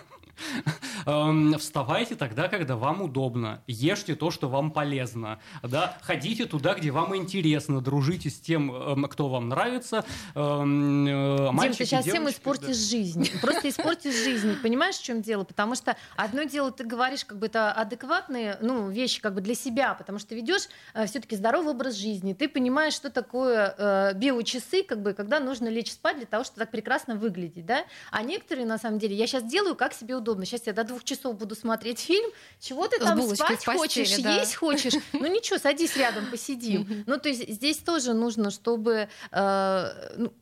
Эм, 1.07 1.59
вставайте 1.59 2.15
тогда, 2.15 2.49
когда 2.49 2.77
вам 2.77 3.03
удобно. 3.03 3.63
Ешьте 3.67 4.15
то, 4.15 4.31
что 4.31 4.49
вам 4.49 4.71
полезно. 4.71 5.41
Да? 5.63 5.97
Ходите 6.03 6.47
туда, 6.47 6.75
где 6.75 6.91
вам 6.91 7.17
интересно. 7.17 7.81
Дружите 7.81 8.31
с 8.31 8.41
тем, 8.41 8.73
эм, 8.73 9.05
кто 9.05 9.29
вам 9.29 9.49
нравится. 9.49 10.05
Эм, 10.35 11.07
э, 11.07 11.51
Дим, 11.61 11.73
ты 11.73 11.85
сейчас 11.85 12.07
всем 12.07 12.29
испортишь 12.29 12.79
да. 12.79 12.91
жизнь. 12.91 13.31
Просто 13.41 13.69
испортишь 13.69 14.15
жизнь. 14.15 14.57
Понимаешь, 14.63 14.97
в 14.97 15.03
чем 15.03 15.23
дело? 15.23 15.45
Потому 15.45 15.75
что 15.75 15.97
одно 16.17 16.45
дело, 16.45 16.71
ты 16.71 16.85
говоришь 16.85 17.25
как 17.25 17.39
бы 17.39 17.47
это 17.47 17.73
адекватные 17.73 18.59
ну, 18.61 18.89
вещи 18.89 19.21
как 19.21 19.35
бы 19.35 19.41
для 19.41 19.55
себя, 19.55 19.95
потому 19.95 20.19
что 20.19 20.35
ведешь 20.35 20.69
э, 20.95 21.07
все-таки 21.07 21.37
здоровый 21.37 21.73
образ 21.73 21.95
жизни. 21.95 22.35
Ты 22.35 22.49
понимаешь, 22.49 22.95
что 22.95 23.11
такое 23.11 23.75
э, 23.77 24.15
биочасы, 24.15 24.83
как 24.83 25.03
бы, 25.03 25.13
когда 25.15 25.41
нужно 25.41 25.69
лечь 25.69 25.93
спать 25.93 26.17
для 26.17 26.27
того, 26.27 26.45
чтобы 26.45 26.61
так 26.61 26.71
прекрасно 26.71 27.17
выглядеть. 27.17 27.67
Да? 27.67 27.85
А 28.11 28.23
некоторые, 28.23 28.67
на 28.67 28.79
самом 28.79 28.99
деле, 28.99 29.17
я 29.17 29.27
сейчас 29.27 29.45
делаю, 29.45 29.75
как 29.75 29.93
себе 29.93 30.17
удобно. 30.17 30.45
Сейчас 30.45 30.67
я 30.67 30.73
до 30.73 30.85
двух 30.93 31.05
часов 31.05 31.37
буду 31.37 31.55
смотреть 31.55 31.99
фильм, 32.01 32.31
чего 32.61 32.87
ты 32.87 32.99
там 32.99 33.21
спать 33.35 33.65
постели, 33.65 33.77
хочешь, 33.79 34.23
да. 34.23 34.37
есть 34.37 34.55
хочешь, 34.55 34.95
ну 35.13 35.27
ничего, 35.27 35.59
садись 35.59 35.97
рядом, 35.97 36.27
посидим. 36.31 37.05
Ну 37.07 37.19
то 37.19 37.29
есть 37.29 37.49
здесь 37.49 37.79
тоже 37.79 38.13
нужно, 38.13 38.51
чтобы 38.51 39.09
э, 39.31 40.13
ну, 40.17 40.33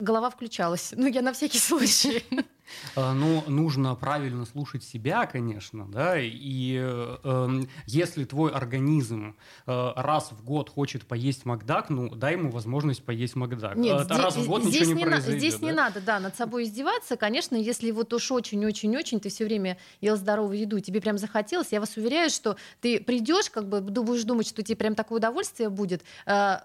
голова 0.00 0.30
включалась. 0.30 0.92
Ну 0.96 1.06
я 1.06 1.22
на 1.22 1.32
всякий 1.32 1.58
случай. 1.58 2.24
Э, 2.96 3.12
ну, 3.12 3.42
нужно 3.46 3.94
правильно 3.94 4.44
слушать 4.44 4.84
себя, 4.84 5.26
конечно, 5.26 5.86
да, 5.90 6.14
и 6.18 6.78
э, 6.80 7.60
если 7.86 8.24
твой 8.24 8.52
организм 8.52 9.36
э, 9.66 9.92
раз 9.96 10.32
в 10.32 10.44
год 10.44 10.68
хочет 10.70 11.06
поесть 11.06 11.44
Макдак, 11.44 11.90
ну, 11.90 12.14
дай 12.14 12.32
ему 12.32 12.50
возможность 12.50 13.04
поесть 13.04 13.36
Макдак. 13.36 13.76
Нет, 13.76 14.10
раз 14.10 14.34
здесь, 14.34 14.44
в 14.44 14.48
год 14.48 14.64
здесь 14.64 14.80
ничего 14.80 14.94
не, 14.94 14.98
не 14.98 15.04
произойдет. 15.04 15.40
Здесь 15.40 15.56
да? 15.56 15.66
не 15.66 15.72
надо, 15.72 16.00
да, 16.00 16.20
над 16.20 16.36
собой 16.36 16.64
издеваться, 16.64 17.16
конечно, 17.16 17.56
если 17.56 17.90
вот 17.90 18.12
уж 18.12 18.30
очень-очень-очень 18.30 19.20
ты 19.20 19.28
все 19.28 19.44
время 19.44 19.76
ел 20.00 20.16
здоровую 20.16 20.58
еду, 20.58 20.80
тебе 20.80 21.00
прям 21.00 21.18
захотелось, 21.18 21.68
я 21.70 21.80
вас 21.80 21.96
уверяю, 21.96 22.30
что 22.30 22.56
ты 22.80 23.00
придешь, 23.00 23.50
как 23.50 23.68
бы 23.68 23.80
будешь 23.80 24.24
думать, 24.24 24.46
что 24.48 24.62
тебе 24.62 24.76
прям 24.76 24.94
такое 24.94 25.18
удовольствие 25.18 25.68
будет, 25.68 26.02
э, 26.26 26.56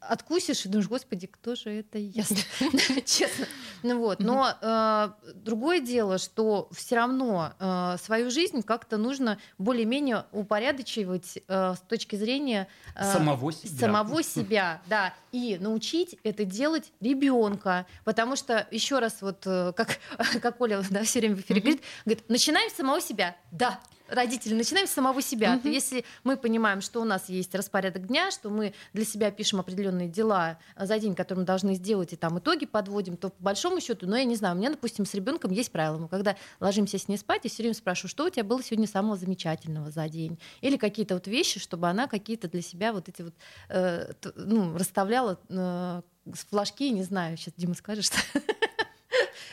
откусишь 0.00 0.64
и 0.64 0.68
думаешь, 0.68 0.88
господи, 0.88 1.26
кто 1.26 1.54
же 1.54 1.70
это 1.70 1.98
ест, 1.98 2.34
честно. 3.06 3.46
Ну 3.82 3.98
вот, 3.98 4.20
но 4.20 4.48
э, 4.60 5.10
другое 5.50 5.80
дело, 5.80 6.18
что 6.18 6.68
все 6.70 6.94
равно 6.94 7.52
э, 7.58 7.96
свою 8.00 8.30
жизнь 8.30 8.62
как-то 8.62 8.98
нужно 8.98 9.38
более-менее 9.58 10.26
упорядочивать 10.30 11.38
э, 11.48 11.74
с 11.74 11.80
точки 11.88 12.14
зрения 12.14 12.68
самого 12.96 13.52
себя. 13.52 13.78
самого 13.80 14.22
себя, 14.22 14.80
да, 14.86 15.12
и 15.32 15.58
научить 15.60 16.16
это 16.22 16.44
делать 16.44 16.92
ребенка, 17.00 17.86
потому 18.04 18.36
что 18.36 18.64
еще 18.70 19.00
раз 19.00 19.22
вот 19.22 19.40
как 19.42 19.98
как 20.40 20.60
Оля 20.60 20.82
да, 20.88 21.02
все 21.02 21.18
время 21.18 21.34
в 21.34 21.40
эфире 21.40 21.60
говорит, 21.60 21.82
говорит, 22.04 22.24
начинаем 22.28 22.70
с 22.70 22.74
самого 22.74 23.00
себя, 23.00 23.36
да, 23.50 23.80
родители, 24.10 24.54
начинаем 24.54 24.86
с 24.86 24.90
самого 24.90 25.22
себя. 25.22 25.54
Mm-hmm. 25.56 25.70
Если 25.70 26.04
мы 26.24 26.36
понимаем, 26.36 26.80
что 26.80 27.00
у 27.00 27.04
нас 27.04 27.28
есть 27.28 27.54
распорядок 27.54 28.06
дня, 28.06 28.30
что 28.30 28.50
мы 28.50 28.74
для 28.92 29.04
себя 29.04 29.30
пишем 29.30 29.60
определенные 29.60 30.08
дела 30.08 30.58
за 30.76 30.98
день, 30.98 31.14
которые 31.14 31.42
мы 31.42 31.46
должны 31.46 31.74
сделать, 31.74 32.12
и 32.12 32.16
там 32.16 32.38
итоги 32.38 32.66
подводим, 32.66 33.16
то 33.16 33.30
по 33.30 33.42
большому 33.42 33.80
счету, 33.80 34.06
ну 34.06 34.16
я 34.16 34.24
не 34.24 34.36
знаю, 34.36 34.56
у 34.56 34.58
меня, 34.58 34.70
допустим, 34.70 35.06
с 35.06 35.14
ребенком 35.14 35.50
есть 35.50 35.72
правило. 35.72 35.98
Мы 35.98 36.08
когда 36.08 36.36
ложимся 36.60 36.98
с 36.98 37.08
ней 37.08 37.16
спать, 37.16 37.42
я 37.44 37.50
все 37.50 37.62
время 37.62 37.74
спрашиваю, 37.74 38.10
что 38.10 38.26
у 38.26 38.30
тебя 38.30 38.44
было 38.44 38.62
сегодня 38.62 38.86
самого 38.86 39.16
замечательного 39.16 39.90
за 39.90 40.08
день? 40.08 40.38
Или 40.60 40.76
какие-то 40.76 41.14
вот 41.14 41.26
вещи, 41.26 41.60
чтобы 41.60 41.88
она 41.88 42.06
какие-то 42.06 42.48
для 42.48 42.62
себя 42.62 42.92
вот 42.92 43.08
эти 43.08 43.22
вот, 43.22 43.34
э, 43.68 44.12
ну, 44.34 44.76
расставляла 44.76 45.38
э, 45.48 46.02
флажки, 46.48 46.90
не 46.90 47.02
знаю, 47.02 47.36
сейчас 47.36 47.54
Дима 47.56 47.74
скажешь, 47.74 48.06
что 48.06 48.18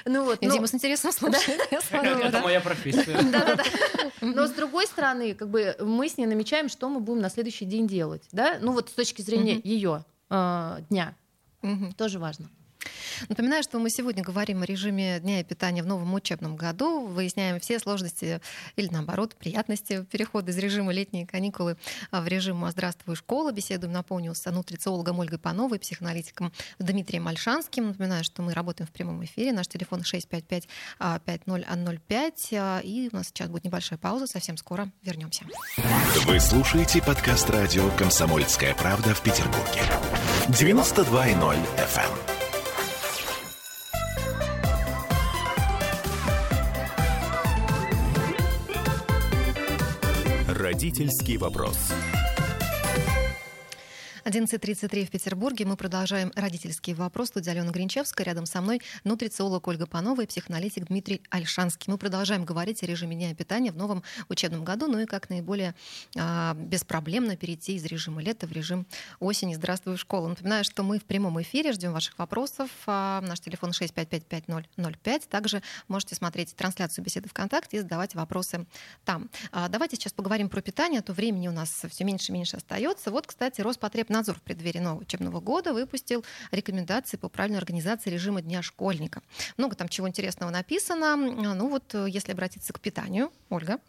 Ну 0.07 0.23
вот, 0.23 0.41
но... 0.41 0.51
Дима 0.51 0.67
с 0.67 0.73
интересом 0.73 1.11
слушает. 1.11 1.61
Это 1.71 2.39
моя 2.41 2.61
профессия. 2.61 3.21
Да-да-да. 3.31 3.63
Но 4.21 4.47
с 4.47 4.51
другой 4.51 4.87
стороны, 4.87 5.33
как 5.33 5.49
бы 5.49 5.75
мы 5.79 6.09
с 6.09 6.17
ней 6.17 6.25
намечаем, 6.25 6.69
что 6.69 6.89
мы 6.89 6.99
будем 6.99 7.21
на 7.21 7.29
следующий 7.29 7.65
день 7.65 7.87
делать, 7.87 8.23
да? 8.31 8.57
Ну 8.61 8.71
вот 8.71 8.89
с 8.89 8.93
точки 8.93 9.21
зрения 9.21 9.59
ее 9.63 10.05
а, 10.29 10.79
дня. 10.89 11.15
Тоже 11.97 12.19
важно. 12.19 12.49
Напоминаю, 13.29 13.63
что 13.63 13.79
мы 13.79 13.89
сегодня 13.89 14.23
говорим 14.23 14.61
о 14.61 14.65
режиме 14.65 15.19
дня 15.19 15.39
и 15.39 15.43
питания 15.43 15.83
в 15.83 15.85
новом 15.85 16.13
учебном 16.13 16.55
году, 16.55 17.05
выясняем 17.05 17.59
все 17.59 17.79
сложности 17.79 18.41
или, 18.75 18.87
наоборот, 18.89 19.35
приятности 19.35 20.03
перехода 20.03 20.51
из 20.51 20.57
режима 20.57 20.93
летние 20.93 21.25
каникулы 21.25 21.77
в 22.11 22.27
режим 22.27 22.69
«Здравствуй, 22.69 23.15
школа». 23.15 23.51
Беседуем, 23.51 23.93
напомню, 23.93 24.35
с 24.35 24.49
нутрициологом 24.49 25.19
Ольгой 25.19 25.39
Пановой, 25.39 25.79
психоаналитиком 25.79 26.51
Дмитрием 26.79 27.23
Мальшанским. 27.23 27.87
Напоминаю, 27.87 28.23
что 28.23 28.41
мы 28.41 28.53
работаем 28.53 28.87
в 28.87 28.91
прямом 28.91 29.23
эфире. 29.25 29.53
Наш 29.53 29.67
телефон 29.67 30.01
655-5005. 30.01 32.81
И 32.83 33.09
у 33.11 33.15
нас 33.15 33.27
сейчас 33.27 33.49
будет 33.49 33.63
небольшая 33.63 33.99
пауза. 33.99 34.27
Совсем 34.27 34.57
скоро 34.57 34.91
вернемся. 35.01 35.45
Вы 36.25 36.39
слушаете 36.39 37.01
подкаст 37.01 37.49
радио 37.49 37.89
«Комсомольская 37.91 38.73
правда» 38.75 39.13
в 39.13 39.21
Петербурге. 39.21 39.81
92.0 40.49 41.57
FM. 41.77 42.36
Родительский 50.77 51.37
вопрос. 51.37 51.75
11.33 54.27 55.05
в 55.05 55.09
Петербурге. 55.09 55.65
Мы 55.65 55.77
продолжаем 55.77 56.33
родительский 56.35 56.93
вопрос. 56.93 57.29
Студия 57.29 57.53
Алена 57.53 57.71
Гринчевская. 57.71 58.25
Рядом 58.25 58.45
со 58.45 58.59
мной 58.59 58.81
нутрициолог 59.05 59.65
Ольга 59.69 59.85
Панова 59.85 60.19
и 60.19 60.25
психоаналитик 60.25 60.87
Дмитрий 60.87 61.21
Альшанский. 61.29 61.89
Мы 61.89 61.97
продолжаем 61.97 62.43
говорить 62.43 62.83
о 62.83 62.87
режиме 62.87 63.15
дня 63.15 63.33
питания 63.33 63.71
в 63.71 63.77
новом 63.77 64.03
учебном 64.27 64.65
году, 64.65 64.87
ну 64.87 64.99
и 64.99 65.05
как 65.05 65.29
наиболее 65.29 65.75
а, 66.17 66.55
беспроблемно 66.55 67.37
перейти 67.37 67.75
из 67.75 67.85
режима 67.85 68.21
лета 68.21 68.47
в 68.47 68.51
режим 68.51 68.85
осени. 69.21 69.55
Здравствуй, 69.55 69.95
школа. 69.95 70.27
Напоминаю, 70.27 70.65
что 70.65 70.83
мы 70.83 70.99
в 70.99 71.05
прямом 71.05 71.41
эфире. 71.41 71.71
Ждем 71.71 71.93
ваших 71.93 72.19
вопросов. 72.19 72.69
А, 72.85 73.21
наш 73.21 73.39
телефон 73.39 73.69
6555005. 73.71 75.29
Также 75.29 75.61
можете 75.87 76.15
смотреть 76.15 76.53
трансляцию 76.53 77.05
беседы 77.05 77.29
ВКонтакте 77.29 77.77
и 77.77 77.79
задавать 77.79 78.13
вопросы 78.13 78.65
там. 79.05 79.29
А, 79.53 79.69
давайте 79.69 79.95
сейчас 79.95 80.11
поговорим 80.11 80.49
про 80.49 80.59
питание, 80.59 80.99
а 80.99 81.01
то 81.01 81.13
времени 81.13 81.47
у 81.47 81.53
нас 81.53 81.85
все 81.89 82.03
меньше 82.03 82.33
и 82.33 82.35
меньше 82.35 82.57
остается. 82.57 83.09
Вот, 83.09 83.25
кстати, 83.25 83.61
Роспотребнадзор 84.17 84.35
в 84.37 84.41
преддверии 84.41 84.79
нового 84.79 85.01
учебного 85.01 85.39
года 85.39 85.73
выпустил 85.73 86.25
рекомендации 86.51 87.17
по 87.17 87.29
правильной 87.29 87.59
организации 87.59 88.09
режима 88.09 88.41
дня 88.41 88.61
школьника. 88.61 89.21
Много 89.57 89.75
там 89.75 89.87
чего 89.87 90.07
интересного 90.07 90.49
написано. 90.49 91.15
Ну 91.15 91.69
вот, 91.69 91.93
если 91.93 92.31
обратиться 92.31 92.73
к 92.73 92.79
питанию, 92.79 93.31
Ольга, 93.49 93.79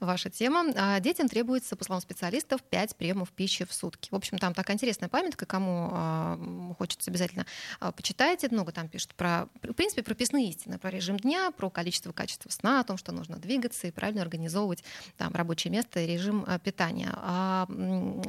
ваша 0.00 0.28
тема. 0.28 0.66
А, 0.76 1.00
детям 1.00 1.28
требуется, 1.28 1.76
по 1.76 1.84
словам 1.84 2.02
специалистов, 2.02 2.62
5 2.62 2.96
приемов 2.96 3.30
пищи 3.30 3.64
в 3.64 3.72
сутки. 3.72 4.08
В 4.10 4.14
общем, 4.14 4.38
там 4.38 4.54
такая 4.54 4.74
интересная 4.74 5.08
памятка, 5.08 5.46
кому 5.46 5.90
а, 5.92 6.74
хочется 6.78 7.10
обязательно 7.10 7.46
а, 7.80 7.92
почитайте. 7.92 8.48
Много 8.50 8.72
там 8.72 8.88
пишут 8.88 9.14
про, 9.14 9.48
в 9.62 9.72
принципе, 9.72 10.02
прописные 10.02 10.48
истины, 10.48 10.78
про 10.78 10.90
режим 10.90 11.16
дня, 11.16 11.50
про 11.50 11.70
количество 11.70 12.12
качества 12.12 12.50
сна, 12.50 12.80
о 12.80 12.84
том, 12.84 12.98
что 12.98 13.12
нужно 13.12 13.36
двигаться 13.36 13.86
и 13.86 13.90
правильно 13.90 14.22
организовывать 14.22 14.84
там 15.16 15.34
рабочее 15.34 15.70
место 15.70 16.00
и 16.00 16.06
режим 16.06 16.46
питания. 16.62 17.10
А, 17.14 17.66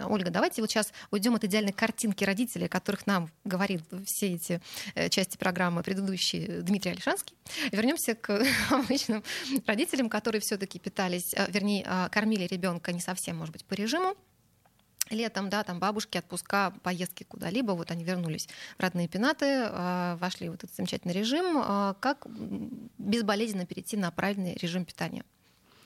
Ольга, 0.05 0.29
давайте 0.29 0.61
вот 0.61 0.69
сейчас 0.69 0.93
уйдем 1.11 1.35
от 1.35 1.43
идеальной 1.47 1.73
картинки 1.73 2.23
родителей, 2.23 2.65
о 2.65 2.69
которых 2.69 3.07
нам 3.07 3.29
говорил 3.43 3.81
все 4.05 4.33
эти 4.33 4.61
э, 4.95 5.09
части 5.09 5.37
программы 5.37 5.83
предыдущий 5.83 6.61
Дмитрий 6.61 6.91
Алишанский. 6.91 7.35
Вернемся 7.71 8.15
к 8.15 8.45
обычным 8.69 9.23
родителям, 9.65 10.09
которые 10.09 10.41
все-таки 10.41 10.79
питались, 10.79 11.33
э, 11.33 11.47
вернее, 11.49 11.83
а, 11.87 12.09
кормили 12.09 12.45
ребенка 12.45 12.91
не 12.91 12.99
совсем, 12.99 13.37
может 13.37 13.53
быть, 13.53 13.65
по 13.65 13.73
режиму, 13.73 14.15
летом, 15.09 15.49
да, 15.49 15.63
там 15.63 15.79
бабушки, 15.79 16.17
отпуска, 16.17 16.73
поездки 16.83 17.23
куда-либо, 17.23 17.71
вот 17.71 17.91
они 17.91 18.03
вернулись 18.03 18.47
в 18.77 18.81
родные 18.81 19.07
пенаты, 19.07 19.45
э, 19.45 20.17
вошли 20.19 20.49
в 20.49 20.53
этот 20.53 20.73
замечательный 20.73 21.13
режим. 21.13 21.63
Как 21.99 22.27
безболезненно 22.97 23.65
перейти 23.65 23.97
на 23.97 24.11
правильный 24.11 24.55
режим 24.55 24.85
питания 24.85 25.23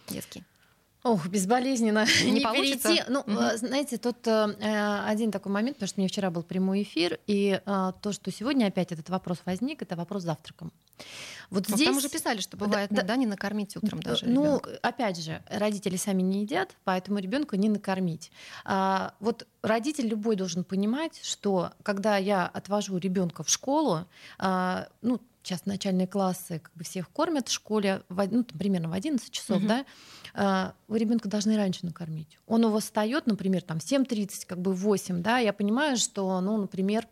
детский? 0.07 0.43
Ох, 1.03 1.27
безболезненно 1.27 2.05
не, 2.23 2.31
не 2.31 2.41
получится. 2.41 2.89
перейти. 2.89 3.03
Ну, 3.09 3.21
угу. 3.21 3.57
знаете, 3.57 3.97
тут 3.97 4.27
э, 4.27 5.01
один 5.05 5.31
такой 5.31 5.51
момент, 5.51 5.77
потому 5.77 5.87
что 5.87 5.99
у 5.99 6.01
меня 6.01 6.09
вчера 6.09 6.29
был 6.29 6.43
прямой 6.43 6.83
эфир, 6.83 7.19
и 7.25 7.59
э, 7.65 7.91
то, 8.01 8.11
что 8.11 8.31
сегодня 8.31 8.67
опять 8.67 8.91
этот 8.91 9.09
вопрос 9.09 9.39
возник, 9.45 9.81
это 9.81 9.95
вопрос 9.95 10.23
завтраком. 10.23 10.71
Вот 11.49 11.67
Но 11.67 11.75
здесь... 11.75 11.87
Там 11.87 11.97
уже 11.97 12.09
писали, 12.09 12.39
что 12.39 12.55
бывает, 12.55 12.89
да, 12.91 13.01
да, 13.01 13.15
не 13.15 13.25
накормить 13.25 13.75
утром 13.75 13.99
даже. 13.99 14.25
Ну, 14.25 14.43
ребенка. 14.43 14.79
опять 14.83 15.21
же, 15.21 15.43
родители 15.49 15.97
сами 15.97 16.21
не 16.21 16.41
едят, 16.41 16.75
поэтому 16.83 17.19
ребенка 17.19 17.57
не 17.57 17.67
накормить. 17.67 18.31
А, 18.63 19.13
вот 19.19 19.47
родитель 19.61 20.07
любой 20.07 20.35
должен 20.35 20.63
понимать, 20.63 21.19
что 21.23 21.71
когда 21.83 22.17
я 22.17 22.47
отвожу 22.47 22.97
ребенка 22.97 23.43
в 23.43 23.49
школу, 23.49 24.05
а, 24.37 24.87
ну, 25.01 25.19
сейчас 25.43 25.65
начальные 25.65 26.07
классы 26.07 26.59
как 26.59 26.73
бы 26.75 26.83
всех 26.83 27.09
кормят 27.09 27.47
в 27.47 27.51
школе, 27.51 28.03
в, 28.09 28.27
ну, 28.29 28.43
там, 28.43 28.57
примерно 28.57 28.89
в 28.89 28.93
11 28.93 29.31
часов, 29.31 29.57
угу. 29.57 29.67
да, 29.67 29.85
а, 30.33 30.73
вы 30.87 30.99
ребенка 30.99 31.29
должны 31.29 31.55
раньше 31.57 31.85
накормить. 31.85 32.37
Он 32.47 32.65
у 32.65 32.69
вас 32.69 32.83
встает, 32.83 33.27
например, 33.27 33.61
там 33.61 33.77
7.30, 33.77 34.45
как 34.45 34.59
бы 34.59 34.73
8, 34.73 35.21
да, 35.21 35.39
я 35.39 35.53
понимаю, 35.53 35.97
что, 35.97 36.39
ну, 36.41 36.57
например, 36.57 37.07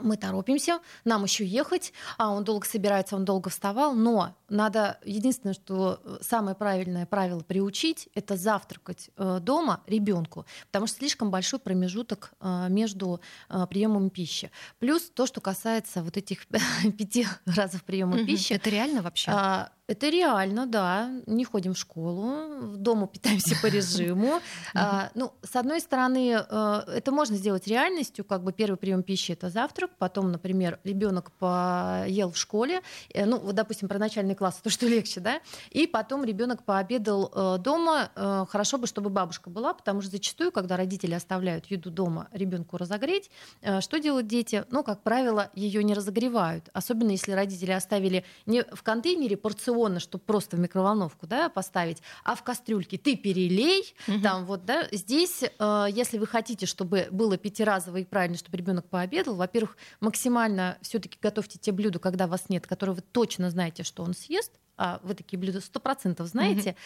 мы 0.00 0.16
торопимся, 0.16 0.80
нам 1.04 1.24
еще 1.24 1.44
ехать, 1.46 1.92
а 2.18 2.30
он 2.30 2.44
долго 2.44 2.66
собирается, 2.66 3.16
он 3.16 3.24
долго 3.24 3.50
вставал, 3.50 3.94
но 3.94 4.34
надо, 4.48 4.98
единственное, 5.04 5.54
что 5.54 6.00
э, 6.04 6.18
самое 6.20 6.54
правильное 6.54 7.06
правило 7.06 7.40
приучить, 7.40 8.08
это 8.14 8.36
завтракать 8.36 9.10
э, 9.16 9.38
дома 9.40 9.82
ребенку, 9.86 10.46
потому 10.66 10.86
что 10.86 10.98
слишком 10.98 11.30
большой 11.30 11.58
промежуток 11.58 12.32
э, 12.40 12.66
между 12.68 13.20
приемом 13.70 14.10
пищи. 14.10 14.50
Плюс 14.78 15.10
то, 15.10 15.26
что 15.26 15.40
касается 15.40 16.02
вот 16.02 16.16
этих 16.16 16.46
пяти 16.98 17.26
разов 17.44 17.82
приема 17.84 18.24
пищи. 18.24 18.52
Это 18.52 18.70
реально 18.70 19.02
вообще? 19.02 19.30
А, 19.32 19.70
это 19.88 20.08
реально, 20.08 20.66
да. 20.66 21.10
Не 21.26 21.44
ходим 21.44 21.74
в 21.74 21.78
школу, 21.78 22.76
дома 22.76 23.06
питаемся 23.12 23.56
по 23.60 23.66
режиму. 23.66 24.40
А, 24.74 25.10
ну, 25.14 25.32
с 25.42 25.56
одной 25.56 25.80
стороны, 25.80 26.30
это 26.30 27.12
можно 27.12 27.36
сделать 27.36 27.66
реальностью, 27.66 28.24
как 28.24 28.42
бы 28.42 28.52
первый 28.52 28.76
прием 28.76 29.02
пищи 29.02 29.32
это 29.32 29.50
завтрак, 29.50 29.90
потом, 29.98 30.30
например, 30.30 30.78
ребенок 30.84 31.32
поел 31.32 32.30
в 32.30 32.36
школе, 32.36 32.82
ну, 33.14 33.38
вот, 33.38 33.54
допустим, 33.54 33.88
про 33.88 33.98
начальный 33.98 34.35
класс, 34.36 34.60
то, 34.62 34.70
что 34.70 34.86
легче, 34.86 35.20
да, 35.20 35.40
и 35.70 35.86
потом 35.86 36.24
ребенок 36.24 36.62
пообедал 36.62 37.32
э, 37.34 37.58
дома. 37.58 38.10
Хорошо 38.48 38.78
бы, 38.78 38.86
чтобы 38.86 39.10
бабушка 39.10 39.50
была, 39.50 39.74
потому 39.74 40.00
что 40.00 40.10
зачастую, 40.10 40.52
когда 40.52 40.76
родители 40.76 41.14
оставляют 41.14 41.66
еду 41.66 41.90
дома 41.90 42.28
ребенку 42.32 42.76
разогреть, 42.76 43.30
что 43.80 43.98
делают 43.98 44.26
дети? 44.26 44.64
Ну, 44.70 44.82
как 44.82 45.02
правило, 45.02 45.50
ее 45.54 45.82
не 45.82 45.94
разогревают, 45.94 46.68
особенно 46.72 47.10
если 47.10 47.32
родители 47.32 47.72
оставили 47.72 48.24
не 48.46 48.62
в 48.62 48.82
контейнере 48.82 49.36
порционно 49.36 50.00
чтобы 50.00 50.24
просто 50.24 50.56
в 50.56 50.60
микроволновку 50.60 51.26
да, 51.26 51.48
поставить, 51.48 52.02
а 52.24 52.34
в 52.34 52.42
кастрюльке 52.42 52.98
ты 52.98 53.16
перелей, 53.16 53.94
угу. 54.06 54.20
там 54.20 54.46
вот, 54.46 54.64
да, 54.64 54.86
здесь, 54.92 55.42
э, 55.42 55.86
если 55.90 56.18
вы 56.18 56.26
хотите, 56.26 56.66
чтобы 56.66 57.08
было 57.10 57.36
пятиразово 57.36 57.98
и 57.98 58.04
правильно, 58.04 58.36
чтобы 58.36 58.56
ребенок 58.56 58.86
пообедал, 58.86 59.34
во-первых, 59.34 59.76
максимально 60.00 60.78
все-таки 60.82 61.18
готовьте 61.20 61.58
те 61.58 61.72
блюда, 61.72 61.98
когда 61.98 62.26
вас 62.26 62.48
нет, 62.48 62.66
которые 62.66 62.96
вы 62.96 63.02
точно 63.02 63.50
знаете, 63.50 63.82
что 63.82 64.02
он 64.02 64.14
съест, 64.14 64.25
а 64.76 65.00
вы 65.02 65.14
такие 65.14 65.38
блюда 65.38 65.60
сто 65.60 65.80
процентов 65.80 66.28
знаете, 66.28 66.70
mm 66.70 66.76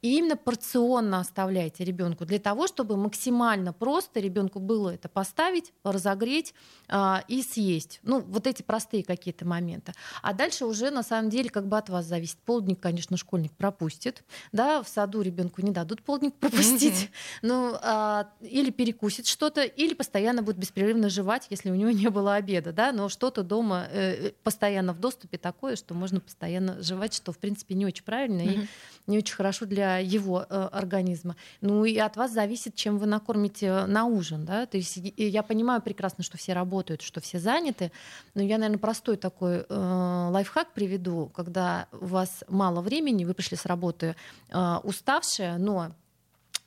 и 0.00 0.18
именно 0.18 0.36
порционно 0.36 1.20
оставляйте 1.20 1.84
ребенку 1.84 2.24
для 2.24 2.38
того, 2.38 2.66
чтобы 2.66 2.96
максимально 2.96 3.72
просто 3.72 4.20
ребенку 4.20 4.60
было 4.60 4.94
это 4.94 5.08
поставить, 5.08 5.72
разогреть 5.82 6.54
а, 6.88 7.24
и 7.26 7.42
съесть. 7.42 7.98
Ну, 8.02 8.20
вот 8.20 8.46
эти 8.46 8.62
простые 8.62 9.02
какие-то 9.02 9.44
моменты. 9.44 9.92
А 10.22 10.32
дальше 10.32 10.66
уже 10.66 10.90
на 10.90 11.02
самом 11.02 11.30
деле 11.30 11.50
как 11.50 11.66
бы 11.66 11.76
от 11.76 11.88
вас 11.88 12.06
зависит. 12.06 12.38
Полдник, 12.38 12.78
конечно, 12.80 13.16
школьник 13.16 13.52
пропустит. 13.52 14.22
Да, 14.52 14.82
в 14.82 14.88
саду 14.88 15.20
ребенку 15.20 15.62
не 15.62 15.72
дадут 15.72 16.02
полдник 16.02 16.34
пропустить. 16.40 17.10
Ну, 17.42 17.74
а, 17.82 18.28
или 18.40 18.70
перекусит 18.70 19.26
что-то, 19.26 19.62
или 19.62 19.94
постоянно 19.94 20.42
будет 20.42 20.58
беспрерывно 20.58 21.08
жевать, 21.08 21.46
если 21.50 21.70
у 21.70 21.74
него 21.74 21.90
не 21.90 22.08
было 22.08 22.36
обеда. 22.36 22.72
Да? 22.72 22.92
Но 22.92 23.08
что-то 23.08 23.42
дома 23.42 23.88
э, 23.90 24.30
постоянно 24.44 24.92
в 24.92 25.00
доступе 25.00 25.38
такое, 25.38 25.74
что 25.74 25.94
можно 25.94 26.20
постоянно 26.20 26.80
жевать, 26.82 27.14
что, 27.14 27.32
в 27.32 27.38
принципе, 27.38 27.74
не 27.74 27.84
очень 27.84 28.04
правильно 28.04 28.42
и 28.42 28.66
не 29.06 29.18
очень 29.18 29.34
хорошо 29.34 29.66
для 29.66 29.87
его 29.96 30.46
э, 30.48 30.68
организма. 30.72 31.36
Ну 31.60 31.84
и 31.84 31.96
от 31.98 32.16
вас 32.16 32.32
зависит, 32.32 32.74
чем 32.74 32.98
вы 32.98 33.06
накормите 33.06 33.86
на 33.86 34.04
ужин. 34.04 34.44
Да? 34.44 34.66
То 34.66 34.76
есть 34.76 34.98
я 35.16 35.42
понимаю 35.42 35.82
прекрасно, 35.82 36.22
что 36.22 36.36
все 36.36 36.52
работают, 36.52 37.02
что 37.02 37.20
все 37.20 37.38
заняты, 37.38 37.90
но 38.34 38.42
я, 38.42 38.58
наверное, 38.58 38.78
простой 38.78 39.16
такой 39.16 39.66
э, 39.68 40.28
лайфхак 40.30 40.72
приведу, 40.72 41.30
когда 41.34 41.88
у 41.92 42.06
вас 42.06 42.44
мало 42.48 42.80
времени, 42.80 43.24
вы 43.24 43.34
пришли 43.34 43.56
с 43.56 43.66
работы 43.66 44.14
э, 44.50 44.76
уставшие, 44.82 45.56
но 45.58 45.92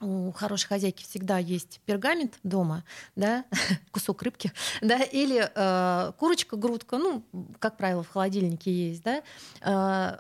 у 0.02 0.32
хорошей 0.32 0.68
хозяйки 0.68 1.04
всегда 1.04 1.38
есть 1.38 1.80
пергамент 1.86 2.40
дома, 2.44 2.84
да, 3.16 3.46
кусок 3.92 4.24
рыбки, 4.24 4.52
да, 4.82 4.98
или 4.98 5.50
э, 5.54 6.12
курочка, 6.18 6.56
грудка, 6.58 6.98
ну, 6.98 7.24
как 7.60 7.78
правило, 7.78 8.04
в 8.04 8.10
холодильнике 8.10 8.72
есть, 8.72 9.04
да, 9.04 9.22
э, 9.62 10.20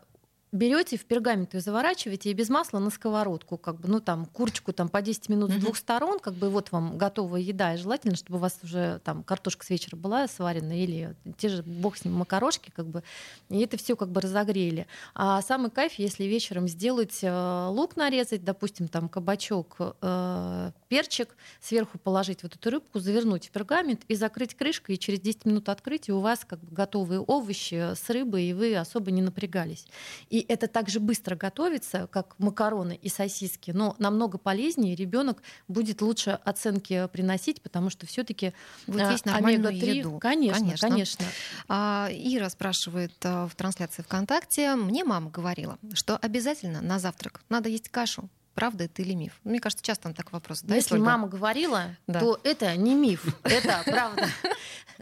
берете 0.52 0.98
в 0.98 1.06
пергамент 1.06 1.54
ее 1.54 1.62
заворачиваете 1.62 2.30
и 2.30 2.34
без 2.34 2.50
масла 2.50 2.80
на 2.80 2.90
сковородку, 2.90 3.58
как 3.58 3.80
бы, 3.80 3.88
ну 3.88 4.00
там 4.02 4.26
курочку 4.26 4.74
там 4.74 4.90
по 4.90 5.02
10 5.02 5.30
минут 5.30 5.52
mm-hmm. 5.52 5.60
с 5.60 5.62
двух 5.62 5.78
сторон, 5.78 6.20
как 6.20 6.34
бы 6.34 6.50
вот 6.50 6.72
вам 6.72 6.98
готовая 6.98 7.42
еда, 7.42 7.74
и 7.74 7.78
желательно, 7.78 8.16
чтобы 8.16 8.38
у 8.38 8.42
вас 8.42 8.60
уже 8.64 9.00
там 9.04 9.24
картошка 9.24 9.66
с 9.66 9.70
вечера 9.70 9.96
была 9.96 10.28
сварена 10.28 10.78
или 10.78 11.16
те 11.38 11.50
же 11.50 11.64
бог 11.64 11.96
с 11.96 12.04
ним 12.04 12.16
макарошки, 12.16 12.72
как 12.76 12.88
бы, 12.88 13.04
и 13.50 13.60
это 13.62 13.78
все 13.78 13.96
как 13.96 14.10
бы 14.10 14.20
разогрели. 14.20 14.88
А 15.16 15.42
самый 15.42 15.72
кайф, 15.72 15.94
если 15.94 16.26
вечером 16.26 16.68
сделать 16.68 17.20
э, 17.22 17.68
лук 17.70 17.96
нарезать, 17.96 18.44
допустим, 18.44 18.90
там 18.90 19.08
кабачок, 19.08 19.78
э, 20.02 20.72
перчик, 20.90 21.30
сверху 21.62 21.98
положить 21.98 22.44
вот 22.44 22.56
эту 22.56 22.70
рыбку, 22.70 23.00
завернуть 23.00 23.48
в 23.48 23.52
пергамент 23.52 24.02
и 24.10 24.16
закрыть 24.16 24.56
крышкой, 24.56 24.96
и 24.96 25.00
через 25.00 25.22
10 25.22 25.46
минут 25.46 25.70
открыть, 25.70 26.10
и 26.10 26.12
у 26.12 26.20
вас 26.20 26.44
как 26.46 26.60
бы 26.60 26.76
готовые 26.76 27.22
овощи 27.22 27.94
с 27.96 28.10
рыбой, 28.10 28.46
и 28.46 28.54
вы 28.54 28.76
особо 28.76 29.12
не 29.12 29.22
напрягались. 29.22 29.86
И 30.30 30.41
это 30.48 30.68
также 30.68 31.00
быстро 31.00 31.36
готовится, 31.36 32.08
как 32.08 32.38
макароны 32.40 32.98
и 33.02 33.10
сосиски, 33.10 33.72
но 33.72 33.96
намного 34.00 34.38
полезнее. 34.38 34.96
Ребенок 34.96 35.42
будет 35.68 36.02
лучше 36.02 36.40
оценки 36.44 37.08
приносить, 37.12 37.62
потому 37.62 37.90
что 37.90 38.06
все-таки 38.06 38.54
вот 38.88 39.12
есть 39.12 39.26
нормальную 39.26 39.76
еду. 39.76 40.20
Конечно, 40.20 40.60
конечно. 40.60 40.90
конечно. 40.90 41.26
А, 41.68 42.10
Ира 42.12 42.50
спрашивает 42.50 43.14
а, 43.24 43.48
в 43.48 43.56
трансляции 43.56 44.02
ВКонтакте. 44.02 44.76
Мне 44.76 45.04
мама 45.04 45.30
говорила, 45.30 45.78
что 45.94 46.18
обязательно 46.18 46.82
на 46.82 47.00
завтрак 47.00 47.42
надо 47.50 47.70
есть 47.70 47.90
кашу 47.90 48.30
правда 48.54 48.86
это 48.86 49.02
или 49.02 49.14
миф? 49.14 49.40
Мне 49.44 49.60
кажется, 49.60 49.84
часто 49.84 50.04
там 50.04 50.14
так 50.14 50.32
вопрос. 50.32 50.62
Да, 50.62 50.76
если 50.76 50.98
мама 50.98 51.28
говорила, 51.28 51.96
да. 52.08 52.20
то 52.20 52.40
это 52.44 52.76
не 52.76 52.96
миф, 52.96 53.26
это 53.44 53.82
правда. 53.86 54.28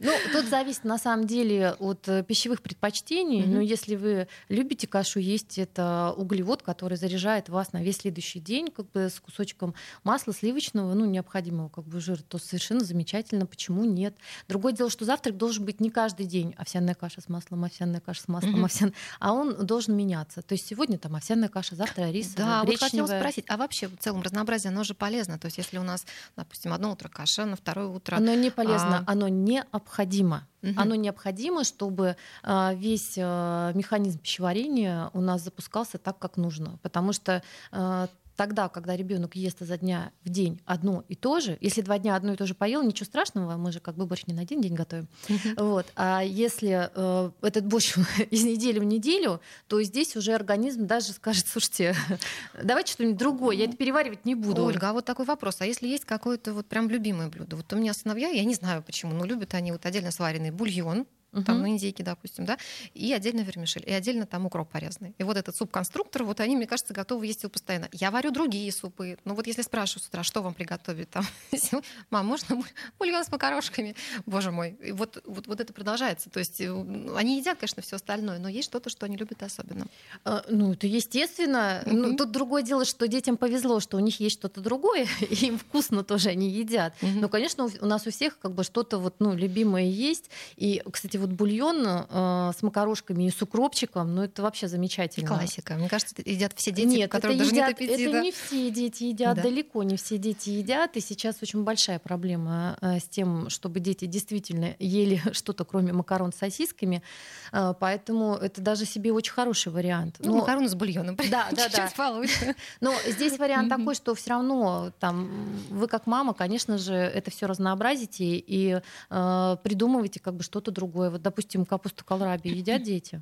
Ну, 0.02 0.14
тут 0.32 0.46
зависит 0.46 0.84
на 0.86 0.98
самом 0.98 1.28
деле 1.28 1.76
от 1.80 2.08
э, 2.08 2.24
пищевых 2.24 2.62
предпочтений. 2.62 3.46
Но 3.46 3.60
если 3.60 3.96
вы 3.96 4.28
любите 4.48 4.88
кашу 4.88 5.20
есть, 5.20 5.58
это 5.58 6.14
углевод, 6.16 6.62
который 6.62 6.98
заряжает 6.98 7.50
вас 7.50 7.74
на 7.74 7.84
весь 7.84 7.98
следующий 7.98 8.40
день, 8.40 8.70
как 8.70 8.90
бы 8.92 9.10
с 9.10 9.20
кусочком 9.20 9.74
масла 10.04 10.34
сливочного, 10.34 10.94
ну, 10.94 11.06
необходимого 11.06 11.70
как 11.70 11.86
бы 11.86 12.00
жира, 12.00 12.22
то 12.28 12.38
совершенно 12.38 12.84
замечательно. 12.84 13.46
Почему 13.46 13.84
нет? 13.84 14.16
Другое 14.48 14.74
дело, 14.74 14.90
что 14.90 15.06
завтрак 15.06 15.38
должен 15.38 15.66
быть 15.66 15.80
не 15.80 15.90
каждый 15.90 16.26
день 16.26 16.54
овсяная 16.58 16.96
каша 16.96 17.22
с 17.22 17.30
маслом, 17.30 17.66
овсяная 17.66 18.00
каша 18.00 18.24
с 18.24 18.28
маслом, 18.28 18.66
овсяная, 18.66 18.94
а 19.20 19.34
он 19.34 19.66
должен 19.66 19.96
меняться. 19.96 20.42
То 20.42 20.54
есть 20.54 20.68
сегодня 20.68 20.98
там 20.98 21.16
овсяная 21.16 21.50
каша, 21.50 21.76
завтра 21.76 22.10
рис, 22.10 22.34
да, 22.36 22.64
гречневая. 22.64 22.66
Вот 22.66 22.80
хотела 22.80 23.08
спросить, 23.08 23.39
спросить, 23.40 23.46
а 23.50 23.58
вообще 23.58 23.88
в 23.88 23.98
целом 23.98 24.22
разнообразие, 24.22 24.72
оно 24.72 24.84
же 24.84 24.94
полезно. 24.94 25.38
То 25.38 25.48
есть 25.48 25.58
если 25.58 25.80
у 25.80 25.84
нас, 25.84 26.06
допустим, 26.36 26.74
одно 26.74 26.92
утро 26.92 27.10
каша, 27.10 27.46
на 27.46 27.56
второе 27.56 27.88
утро... 27.88 28.18
Оно 28.18 28.34
не 28.36 28.52
полезно, 28.52 29.04
а... 29.06 29.12
оно 29.12 29.28
необходимо. 29.28 30.48
Угу. 30.62 30.74
Оно 30.76 30.96
необходимо, 30.96 31.64
чтобы 31.64 32.16
а, 32.44 32.74
весь 32.74 33.18
а, 33.18 33.72
механизм 33.74 34.20
пищеварения 34.20 35.10
у 35.14 35.22
нас 35.22 35.42
запускался 35.42 35.98
так, 35.98 36.20
как 36.20 36.38
нужно. 36.38 36.78
Потому 36.82 37.14
что 37.14 37.42
а, 37.72 38.08
тогда, 38.40 38.70
когда 38.70 38.96
ребенок 38.96 39.36
ест 39.36 39.62
изо 39.62 39.78
дня 39.78 40.14
в 40.24 40.30
день 40.30 40.62
одно 40.64 41.04
и 41.10 41.16
то 41.16 41.42
же, 41.42 41.58
если 41.60 41.82
два 41.82 42.00
дня 42.00 42.16
одно 42.16 42.32
и 42.32 42.38
то 42.38 42.46
же 42.46 42.56
поел, 42.56 42.82
ничего 42.84 43.06
страшного, 43.06 43.58
мы 43.58 43.74
же 43.74 43.82
как 43.82 43.96
бы 43.96 44.06
борщ 44.06 44.24
не 44.28 44.34
на 44.34 44.44
один 44.44 44.62
день 44.62 44.76
готовим. 44.76 45.10
Вот. 45.58 45.86
А 45.98 46.22
если 46.24 46.90
э, 46.96 47.32
этот 47.42 47.66
борщ 47.66 47.98
из 48.32 48.46
недели 48.46 48.80
в 48.80 48.86
неделю, 48.86 49.42
то 49.68 49.84
здесь 49.84 50.16
уже 50.16 50.32
организм 50.34 50.88
даже 50.88 51.12
скажет, 51.12 51.48
слушайте, 51.50 51.94
давайте 52.64 52.94
что-нибудь 52.94 53.18
другое, 53.18 53.58
я 53.58 53.66
это 53.66 53.76
переваривать 53.76 54.24
не 54.24 54.36
буду. 54.36 54.64
Ольга, 54.64 54.92
а 54.92 54.94
вот 54.94 55.04
такой 55.04 55.26
вопрос. 55.26 55.60
А 55.60 55.66
если 55.66 55.90
есть 55.90 56.06
какое-то 56.06 56.54
вот 56.54 56.66
прям 56.66 56.90
любимое 56.90 57.28
блюдо? 57.28 57.58
Вот 57.58 57.74
у 57.74 57.76
меня 57.76 57.94
сыновья, 57.94 58.30
я 58.30 58.46
не 58.46 58.56
знаю 58.56 58.84
почему, 58.84 59.14
но 59.14 59.26
любят 59.26 59.54
они 59.54 59.74
вот 59.74 59.86
отдельно 59.86 60.12
сваренный 60.12 60.52
бульон, 60.52 61.06
угу. 61.32 61.44
там 61.44 61.62
на 61.62 61.70
индейке, 61.70 62.04
допустим, 62.04 62.46
да, 62.46 62.58
и 62.94 63.12
отдельно 63.14 63.42
вермишель, 63.42 63.84
и 63.86 63.92
отдельно 63.92 64.26
там 64.26 64.46
укроп 64.46 64.70
порезанный. 64.70 65.14
И 65.18 65.24
вот 65.24 65.38
этот 65.38 65.56
суп-конструктор, 65.56 66.24
вот 66.24 66.40
они, 66.40 66.56
мне 66.56 66.68
кажется, 66.68 66.94
готовы 66.94 67.28
есть 67.28 67.44
его 67.44 67.50
постоянно. 67.50 67.90
Я 67.92 68.12
варю 68.12 68.32
другие 68.32 68.72
супы. 68.72 69.18
Ну 69.26 69.34
вот 69.34 69.48
если 69.48 69.62
спрашиваю 69.62 70.04
с 70.04 70.08
утра, 70.08 70.24
что 70.24 70.42
вам 70.42 70.54
приготовить, 70.54 71.10
там, 71.10 71.26
мам, 72.10 72.26
можно 72.26 72.62
бульон 72.98 73.24
с 73.24 73.32
макарошками? 73.32 73.96
Боже 74.26 74.52
мой. 74.52 74.78
И 74.84 74.92
вот, 74.92 75.22
вот, 75.26 75.48
вот 75.48 75.60
это 75.60 75.74
продолжается. 75.74 76.30
То 76.30 76.40
есть 76.40 76.62
э, 76.62 76.70
они 77.16 77.40
едят, 77.40 77.60
конечно, 77.60 77.82
все 77.82 77.96
остальное, 77.96 78.40
но 78.40 78.50
есть 78.50 78.68
что-то, 78.68 78.90
что 78.90 79.06
они 79.06 79.18
любят 79.18 79.42
особенно. 79.44 79.88
А, 80.26 80.44
ну, 80.50 80.74
это 80.74 80.88
естественно. 80.88 81.84
Угу. 81.86 81.96
Ну, 81.96 82.16
тут 82.16 82.32
другое 82.32 82.64
дело, 82.64 82.86
что 82.86 83.08
детям 83.08 83.38
повезло, 83.38 83.80
что 83.80 83.98
у 83.98 84.00
них 84.00 84.20
есть 84.20 84.36
что-то 84.36 84.62
другое, 84.62 85.08
и 85.30 85.48
им 85.48 85.58
вкусно 85.58 86.04
тоже 86.04 86.30
они 86.30 86.50
едят. 86.50 86.94
Угу. 87.02 87.12
Но, 87.20 87.30
конечно, 87.30 87.66
у 87.66 87.86
нас 87.86 88.08
у 88.08 88.12
всех 88.12 88.40
как 88.40 88.54
бы 88.54 88.64
что-то 88.64 88.98
вот, 88.98 89.16
ну, 89.20 89.36
любимое 89.36 89.86
есть. 89.86 90.30
И, 90.56 90.82
кстати, 90.92 91.18
вот 91.20 91.32
бульон 91.32 91.86
э, 91.86 92.52
с 92.58 92.64
макарошками 92.64 93.26
и 93.26 93.30
с 93.30 93.42
укропчиком, 93.42 94.16
ну 94.16 94.24
это 94.24 94.42
вообще 94.42 94.68
замечательно. 94.68 95.28
Классика. 95.28 95.76
Мне 95.76 95.90
кажется, 95.90 96.16
едят 96.26 96.54
все 96.56 96.72
дети, 96.72 96.88
нет, 96.88 97.12
которые 97.12 97.38
даже 97.38 97.52
едят, 97.52 97.68
нет 97.68 97.76
аппетита. 97.76 98.10
Это 98.10 98.22
не 98.22 98.32
все 98.32 98.72
дети 98.72 99.04
едят, 99.04 99.36
да. 99.36 99.44
далеко 99.44 99.84
не 99.84 99.98
все 99.98 100.18
дети 100.18 100.50
едят. 100.50 100.98
И 100.98 101.02
сейчас 101.02 101.38
очень 101.42 101.64
большая 101.64 102.00
проблема 102.00 102.78
э, 102.82 103.00
с 103.00 103.04
тем, 103.04 103.50
чтобы 103.50 103.80
дети 103.80 104.06
действительно 104.06 104.76
ели 104.80 105.22
что-то, 105.34 105.66
кроме 105.66 105.94
макарон 105.94 106.32
с 106.34 106.38
сосисками. 106.38 107.04
Э, 107.52 107.74
поэтому 107.80 108.36
это 108.36 108.62
даже 108.62 108.86
себе 108.86 109.12
очень 109.12 109.34
хороший 109.34 109.72
вариант. 109.72 110.18
Ну, 110.20 110.32
Но... 110.32 110.38
макароны 110.40 110.70
с 110.70 110.76
бульоном. 110.76 111.18
Да, 111.30 111.48
да, 111.52 111.70
да. 111.70 111.90
получше. 111.96 112.56
Но 112.82 112.94
здесь 113.06 113.38
вариант 113.38 113.70
такой, 113.70 113.94
что 113.94 114.16
все 114.16 114.32
равно 114.32 114.92
там 115.00 115.30
вы 115.70 115.88
как 115.88 116.08
мама, 116.08 116.34
конечно 116.34 116.78
же, 116.78 116.94
это 116.94 117.30
все 117.30 117.46
разнообразите 117.46 118.24
и 118.24 118.82
э, 119.10 119.58
придумываете 119.64 120.20
как 120.20 120.36
бы 120.36 120.44
что-то 120.44 120.72
другое. 120.72 121.09
Вот, 121.10 121.22
допустим, 121.22 121.66
капусту 121.66 122.06
колраби 122.06 122.50
едят 122.50 122.84
дети? 122.84 123.22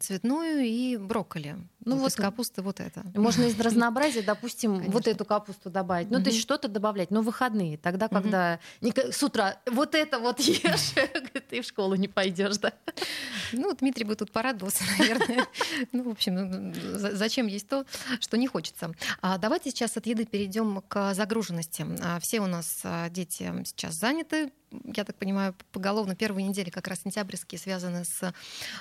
цветную 0.00 0.64
и 0.66 0.96
брокколи. 0.98 1.56
Ну 1.88 1.96
вот, 1.96 2.16
вот 2.16 2.24
капуста 2.24 2.62
вот 2.62 2.80
это. 2.80 3.02
Можно 3.14 3.44
из 3.44 3.58
разнообразия, 3.60 4.22
допустим, 4.22 4.74
Конечно. 4.74 4.92
вот 4.92 5.06
эту 5.06 5.24
капусту 5.24 5.70
добавить. 5.70 6.10
Ну, 6.10 6.16
угу. 6.16 6.24
то 6.24 6.30
есть 6.30 6.42
что-то 6.42 6.68
добавлять. 6.68 7.10
Но 7.10 7.22
выходные, 7.22 7.78
тогда, 7.78 8.08
когда 8.08 8.60
угу. 8.80 8.92
с 9.10 9.22
утра 9.22 9.56
вот 9.66 9.94
это 9.94 10.18
вот 10.18 10.40
ешь, 10.40 10.94
ты 11.48 11.62
в 11.62 11.64
школу 11.64 11.94
не 11.94 12.08
пойдешь, 12.08 12.58
да? 12.58 12.72
Ну, 13.52 13.74
Дмитрий 13.74 14.04
бы 14.04 14.14
тут 14.14 14.30
порадовался, 14.32 14.84
наверное. 14.98 15.46
Ну, 15.92 16.04
в 16.04 16.08
общем, 16.08 16.34
ну, 16.34 16.74
зачем 16.94 17.46
есть 17.46 17.68
то, 17.68 17.84
что 18.20 18.36
не 18.36 18.46
хочется. 18.46 18.92
А 19.22 19.38
давайте 19.38 19.70
сейчас 19.70 19.96
от 19.96 20.06
еды 20.06 20.26
перейдем 20.26 20.82
к 20.86 21.14
загруженности. 21.14 21.86
А, 22.02 22.20
все 22.20 22.40
у 22.40 22.46
нас 22.46 22.80
а, 22.84 23.08
дети 23.08 23.52
сейчас 23.64 23.94
заняты, 23.94 24.50
я 24.84 25.04
так 25.04 25.16
понимаю, 25.16 25.54
поголовно 25.72 26.14
первые 26.14 26.46
недели, 26.46 26.70
как 26.70 26.88
раз 26.88 27.00
сентябрьские, 27.02 27.58
связаны 27.58 28.04
с 28.04 28.34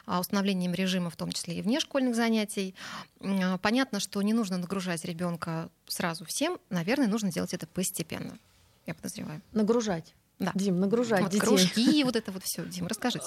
установлением 0.05 0.73
режима, 0.73 1.09
в 1.09 1.15
том 1.15 1.31
числе 1.31 1.59
и 1.59 1.61
вне 1.61 1.79
школьных 1.79 2.15
занятий. 2.15 2.75
А, 3.21 3.57
понятно, 3.57 3.99
что 3.99 4.21
не 4.21 4.33
нужно 4.33 4.57
нагружать 4.57 5.05
ребенка 5.05 5.69
сразу 5.87 6.25
всем. 6.25 6.57
Наверное, 6.69 7.07
нужно 7.07 7.31
делать 7.31 7.53
это 7.53 7.67
постепенно. 7.67 8.37
Я 8.85 8.93
подозреваю. 8.93 9.41
Нагружать. 9.51 10.15
Да. 10.39 10.51
Дим, 10.55 10.79
нагружать 10.79 11.21
вот 11.21 11.31
детей. 11.31 11.45
Кружки, 11.45 12.03
вот 12.05 12.15
это 12.15 12.31
вот 12.31 12.43
все. 12.43 12.65
Дим, 12.65 12.87
расскажите. 12.87 13.25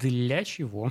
Для 0.00 0.44
чего? 0.44 0.90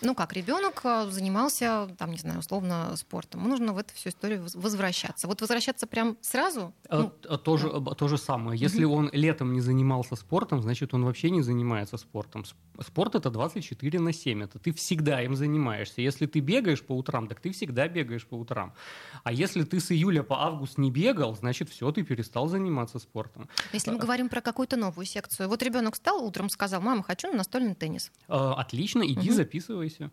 Ну 0.00 0.14
как, 0.14 0.32
ребенок 0.32 0.80
э, 0.84 1.06
занимался, 1.10 1.88
там, 1.98 2.10
не 2.10 2.18
знаю, 2.18 2.40
условно, 2.40 2.94
спортом. 2.96 3.48
Нужно 3.48 3.72
в 3.72 3.78
эту 3.78 3.94
всю 3.94 4.08
историю 4.08 4.44
возвращаться. 4.54 5.26
Вот 5.26 5.40
возвращаться 5.40 5.86
прям 5.86 6.16
сразу? 6.20 6.72
А, 6.88 7.02
ну, 7.02 7.12
а 7.28 7.38
то, 7.38 7.56
же, 7.56 7.70
то 7.96 8.08
же 8.08 8.18
самое. 8.18 8.58
Если 8.58 8.84
он 8.84 9.10
летом 9.12 9.52
не 9.52 9.60
занимался 9.60 10.16
спортом, 10.16 10.62
значит, 10.62 10.94
он 10.94 11.04
вообще 11.04 11.30
не 11.30 11.42
занимается 11.42 11.96
спортом. 11.96 12.44
Спорт 12.80 13.14
это 13.14 13.30
24 13.30 14.00
на 14.00 14.12
7. 14.12 14.42
Это 14.42 14.58
ты 14.58 14.72
всегда 14.72 15.22
им 15.22 15.36
занимаешься. 15.36 16.00
Если 16.00 16.26
ты 16.26 16.40
бегаешь 16.40 16.82
по 16.82 16.92
утрам, 16.92 17.28
так 17.28 17.40
ты 17.40 17.52
всегда 17.52 17.88
бегаешь 17.88 18.26
по 18.26 18.34
утрам. 18.34 18.74
А 19.22 19.32
если 19.32 19.62
ты 19.62 19.78
с 19.78 19.92
июля 19.92 20.22
по 20.22 20.42
август 20.44 20.78
не 20.78 20.90
бегал, 20.90 21.36
значит, 21.36 21.68
все, 21.68 21.90
ты 21.92 22.02
перестал 22.02 22.48
заниматься 22.48 22.98
спортом. 22.98 23.48
Если 23.72 23.90
мы 23.90 23.98
говорим 23.98 24.28
про 24.28 24.40
какую-то 24.40 24.76
новую 24.76 25.06
секцию. 25.06 25.48
Вот 25.48 25.62
ребенок 25.62 25.94
встал 25.94 26.24
утром, 26.24 26.48
сказал, 26.48 26.80
мама, 26.80 27.02
хочу 27.02 27.28
на 27.28 27.38
настольный 27.38 27.74
теннис. 27.74 28.10
Отлично, 28.28 29.02
иди 29.02 29.28
угу. 29.28 29.36
записывайся. 29.36 30.10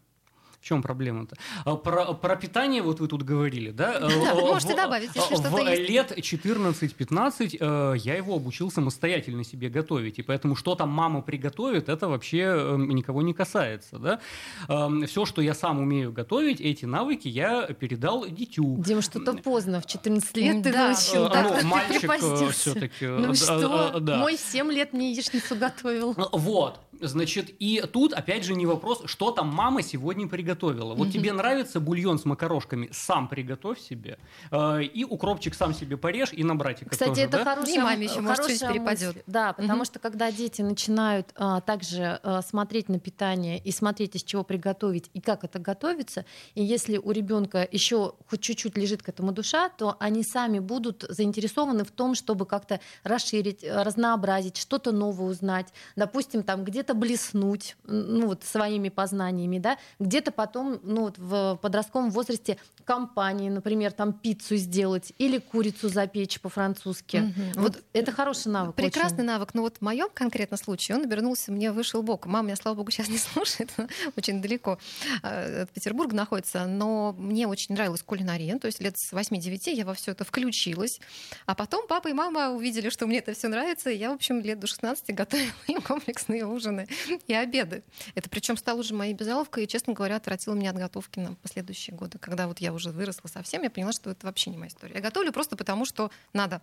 В 0.59 0.65
чем 0.65 0.81
проблема-то? 0.81 1.37
А, 1.63 1.77
про, 1.77 2.13
про 2.13 2.35
питание 2.35 2.81
вот 2.81 2.99
вы 2.99 3.07
тут 3.07 3.23
говорили, 3.23 3.71
да? 3.71 3.97
Да, 3.99 4.35
вы 4.35 4.41
можете 4.41 4.75
добавить, 4.75 5.09
если 5.15 5.35
что-то 5.35 5.49
в 5.49 5.57
есть. 5.57 5.89
лет 5.89 6.11
14-15 6.17 7.57
э, 7.59 7.97
я 7.97 8.15
его 8.15 8.35
обучил 8.35 8.69
самостоятельно 8.69 9.45
себе 9.45 9.69
готовить, 9.69 10.19
и 10.19 10.21
поэтому 10.21 10.57
что 10.57 10.75
там 10.75 10.89
мама 10.89 11.21
приготовит, 11.21 11.87
это 11.87 12.09
вообще 12.09 12.39
эм, 12.39 12.89
никого 12.89 13.21
не 13.21 13.33
касается, 13.33 13.99
да? 13.99 14.19
Эм, 14.67 15.07
Все, 15.07 15.25
что 15.25 15.41
я 15.41 15.53
сам 15.53 15.79
умею 15.79 16.11
готовить, 16.11 16.59
эти 16.59 16.83
навыки 16.83 17.29
я 17.29 17.67
передал 17.67 18.27
дитю. 18.27 18.83
Дим, 18.83 19.01
что-то 19.01 19.33
поздно, 19.33 19.79
в 19.79 19.85
14 19.85 20.35
лет 20.37 20.63
ты 20.63 20.73
да. 20.73 20.89
научил, 20.89 21.27
э, 21.27 21.29
так, 21.29 21.63
ну, 21.63 21.69
мальчик 21.69 22.11
э, 22.21 22.49
все-таки. 22.51 23.07
Ну 23.07 23.33
что? 23.33 24.01
Мой 24.01 24.37
7 24.37 24.69
лет 24.73 24.91
мне 24.91 25.13
яичницу 25.13 25.55
готовил. 25.55 26.15
Вот. 26.33 26.81
Значит, 27.01 27.51
и 27.59 27.81
тут 27.91 28.13
опять 28.13 28.43
же 28.43 28.55
не 28.55 28.65
вопрос, 28.65 29.03
что 29.05 29.31
там 29.31 29.47
мама 29.47 29.81
сегодня 29.81 30.27
приготовила. 30.27 30.95
Вот 30.95 31.11
тебе 31.11 31.33
нравится 31.33 31.79
бульон 31.79 32.19
с 32.19 32.25
макарошками, 32.25 32.89
сам 32.91 33.27
приготовь 33.27 33.79
себе. 33.79 34.17
Э, 34.51 34.81
и 34.83 35.03
укропчик 35.03 35.55
сам 35.55 35.73
себе 35.73 35.97
порежь, 35.97 36.33
и 36.33 36.43
на 36.43 36.55
братика 36.55 36.91
Кстати, 36.91 37.09
тоже, 37.09 37.21
это 37.21 37.37
да? 37.37 37.43
хорошая, 37.43 37.75
и 37.75 37.79
маме 37.79 38.05
еще 38.05 38.21
может 38.21 38.45
перепадет. 38.47 39.23
Да, 39.27 39.53
потому 39.53 39.85
что 39.85 39.99
когда 39.99 40.31
дети 40.31 40.61
начинают 40.61 41.29
а, 41.35 41.61
также 41.61 42.19
а, 42.23 42.41
смотреть 42.41 42.89
на 42.89 42.99
питание 42.99 43.59
и 43.59 43.71
смотреть, 43.71 44.15
из 44.15 44.23
чего 44.23 44.43
приготовить 44.43 45.09
и 45.13 45.21
как 45.21 45.43
это 45.43 45.59
готовится, 45.59 46.25
и 46.55 46.63
если 46.63 46.97
у 46.97 47.11
ребенка 47.11 47.67
еще 47.71 48.13
хоть 48.29 48.41
чуть-чуть 48.41 48.77
лежит 48.77 49.03
к 49.03 49.09
этому 49.09 49.31
душа, 49.31 49.69
то 49.69 49.95
они 49.99 50.23
сами 50.23 50.59
будут 50.59 51.05
заинтересованы 51.07 51.83
в 51.83 51.91
том, 51.91 52.15
чтобы 52.15 52.45
как-то 52.45 52.79
расширить, 53.03 53.63
разнообразить, 53.63 54.57
что-то 54.57 54.91
новое 54.91 55.29
узнать. 55.29 55.67
Допустим, 55.95 56.43
там 56.43 56.63
где-то 56.63 56.88
где-то 56.89 56.93
блеснуть 56.93 57.75
ну, 57.85 58.27
вот, 58.27 58.43
своими 58.43 58.89
познаниями, 58.89 59.59
да, 59.59 59.77
где-то 59.99 60.31
потом 60.31 60.79
ну, 60.83 61.03
вот, 61.03 61.17
в 61.17 61.59
подростковом 61.61 62.09
возрасте 62.09 62.57
компании, 62.83 63.49
например, 63.49 63.91
там 63.91 64.13
пиццу 64.13 64.55
сделать 64.55 65.13
или 65.19 65.37
курицу 65.37 65.89
запечь 65.89 66.41
по-французски. 66.41 67.17
Угу. 67.17 67.61
Вот, 67.61 67.75
вот 67.75 67.83
это 67.93 68.11
хороший 68.11 68.51
навык. 68.51 68.75
Прекрасный 68.75 69.19
очень. 69.19 69.25
навык. 69.25 69.53
Но 69.53 69.61
вот 69.61 69.77
в 69.77 69.81
моем 69.81 70.09
конкретном 70.11 70.57
случае 70.57 70.97
он 70.97 71.03
обернулся 71.03 71.51
мне 71.51 71.71
вышел 71.71 72.01
бок. 72.01 72.25
Мама 72.25 72.47
меня, 72.47 72.55
слава 72.55 72.75
богу, 72.75 72.91
сейчас 72.91 73.09
не 73.09 73.17
слушает, 73.33 73.69
очень 74.17 74.41
далеко 74.41 74.79
э, 75.21 75.63
от 75.63 75.69
Петербурга 75.69 76.15
находится, 76.15 76.65
но 76.65 77.13
мне 77.17 77.47
очень 77.47 77.75
нравилась 77.75 78.01
кулинария, 78.01 78.57
то 78.57 78.65
есть 78.65 78.81
лет 78.81 78.97
с 78.97 79.13
8-9 79.13 79.71
я 79.73 79.85
во 79.85 79.93
все 79.93 80.11
это 80.11 80.23
включилась, 80.23 80.99
а 81.45 81.53
потом 81.53 81.87
папа 81.87 82.07
и 82.07 82.13
мама 82.13 82.49
увидели, 82.49 82.89
что 82.89 83.05
мне 83.05 83.19
это 83.19 83.33
все 83.33 83.47
нравится, 83.47 83.89
и 83.91 83.97
я, 83.97 84.09
в 84.09 84.13
общем, 84.13 84.39
лет 84.39 84.59
до 84.59 84.67
16 84.67 85.13
готовила 85.13 85.51
им 85.67 85.81
комплексные 85.81 86.45
ужины 86.45 86.78
ужины 86.79 86.87
и 87.27 87.33
обеды. 87.33 87.83
Это 88.15 88.29
причем 88.29 88.57
стало 88.57 88.79
уже 88.79 88.93
моей 88.93 89.13
безаловкой 89.13 89.63
и, 89.63 89.67
честно 89.67 89.93
говоря, 89.93 90.17
отвратило 90.17 90.53
меня 90.53 90.71
от 90.71 90.77
готовки 90.77 91.19
на 91.19 91.35
последующие 91.35 91.95
годы. 91.95 92.17
Когда 92.17 92.47
вот 92.47 92.59
я 92.59 92.73
уже 92.73 92.91
выросла 92.91 93.27
совсем, 93.27 93.63
я 93.63 93.69
поняла, 93.69 93.91
что 93.91 94.09
это 94.09 94.25
вообще 94.25 94.49
не 94.49 94.57
моя 94.57 94.69
история. 94.69 94.95
Я 94.95 95.01
готовлю 95.01 95.31
просто 95.31 95.55
потому, 95.55 95.85
что 95.85 96.11
надо. 96.33 96.61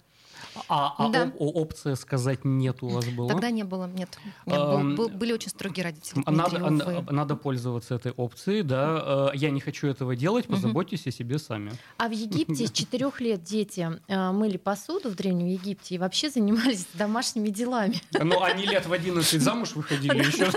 А, 0.69 0.95
а 0.99 1.09
да. 1.09 1.33
оп- 1.39 1.57
опция 1.57 1.95
сказать 1.95 2.45
нет 2.45 2.83
у 2.83 2.89
вас 2.89 3.07
была? 3.07 3.29
Тогда 3.29 3.51
не 3.51 3.65
было, 3.65 3.87
нет. 3.87 4.19
нет 4.47 4.59
был, 4.59 4.95
был, 4.95 5.09
были 5.09 5.33
очень 5.33 5.51
строгие 5.51 5.85
родители. 5.85 6.23
Надо, 6.27 6.59
Дмитрий, 6.59 7.15
надо 7.15 7.37
пользоваться 7.37 7.95
этой 7.95 8.13
опцией, 8.13 8.63
да. 8.63 9.31
Я 9.35 9.51
не 9.51 9.61
хочу 9.61 9.87
этого 9.87 10.15
делать, 10.17 10.47
позаботьтесь 10.47 11.03
угу. 11.03 11.09
о 11.09 11.13
себе 11.13 11.39
сами. 11.39 11.73
А 11.99 12.09
в 12.09 12.13
Египте 12.13 12.67
с 12.67 12.71
четырех 12.71 13.21
лет 13.21 13.43
дети 13.43 13.89
мыли 14.09 14.57
посуду 14.57 15.11
в 15.11 15.15
Древнем 15.15 15.47
Египте 15.47 15.95
и 15.95 15.99
вообще 15.99 16.31
занимались 16.31 16.87
домашними 16.95 17.49
делами. 17.49 18.01
Ну, 18.13 18.43
они 18.43 18.67
лет 18.67 18.87
в 18.87 18.93
11 18.93 19.41
замуж 19.41 19.75
выходили 19.75 20.06
или 20.07 20.27
еще 20.27 20.51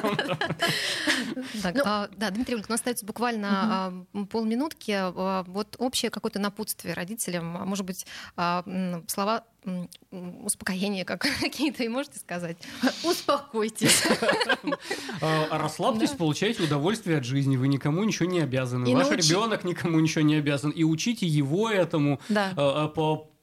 ну, 1.73 1.81
а, 1.85 2.09
Да, 2.15 2.29
Дмитрий 2.31 2.55
Ильич, 2.55 2.67
у 2.67 2.71
нас 2.71 2.79
остается 2.79 3.05
буквально 3.05 4.05
полминутки. 4.31 5.12
Вот 5.49 5.75
общее 5.79 6.12
какое-то 6.12 6.39
напутствие 6.39 6.93
родителям, 6.93 7.45
может 7.45 7.85
быть, 7.85 8.05
слова 9.07 9.43
успокоения 10.12 11.03
как 11.05 11.21
какие-то 11.41 11.83
и 11.83 11.88
можете 11.88 12.19
сказать? 12.19 12.57
Успокойтесь. 13.03 14.03
Расслабьтесь, 15.21 16.12
получайте 16.12 16.63
удовольствие 16.63 17.17
от 17.17 17.25
жизни. 17.25 17.57
Вы 17.57 17.67
никому 17.67 18.03
ничего 18.03 18.29
не 18.29 18.39
обязаны. 18.39 18.93
Ваш 18.93 19.09
ребенок 19.12 19.63
никому 19.63 19.99
ничего 19.99 20.21
не 20.21 20.35
обязан. 20.35 20.71
И 20.71 20.83
учите 20.83 21.27
его 21.27 21.69
этому. 21.69 22.19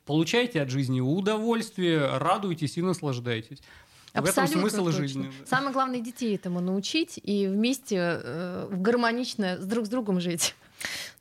Получайте 0.06 0.62
от 0.62 0.70
жизни 0.70 1.00
удовольствие, 1.00 2.18
радуйтесь 2.18 2.78
и 2.78 2.82
наслаждайтесь. 2.82 3.58
Абсолютно 4.16 4.42
в 4.42 4.48
этом 4.48 4.60
смысл 4.60 4.84
точно. 4.84 5.00
жизни. 5.00 5.32
Самое 5.46 5.72
главное 5.72 6.00
детей 6.00 6.34
этому 6.34 6.60
научить 6.60 7.18
и 7.22 7.46
вместе 7.46 7.96
э, 7.98 8.68
гармонично 8.70 9.58
с 9.60 9.64
друг 9.66 9.86
с 9.86 9.88
другом 9.88 10.20
жить. 10.20 10.54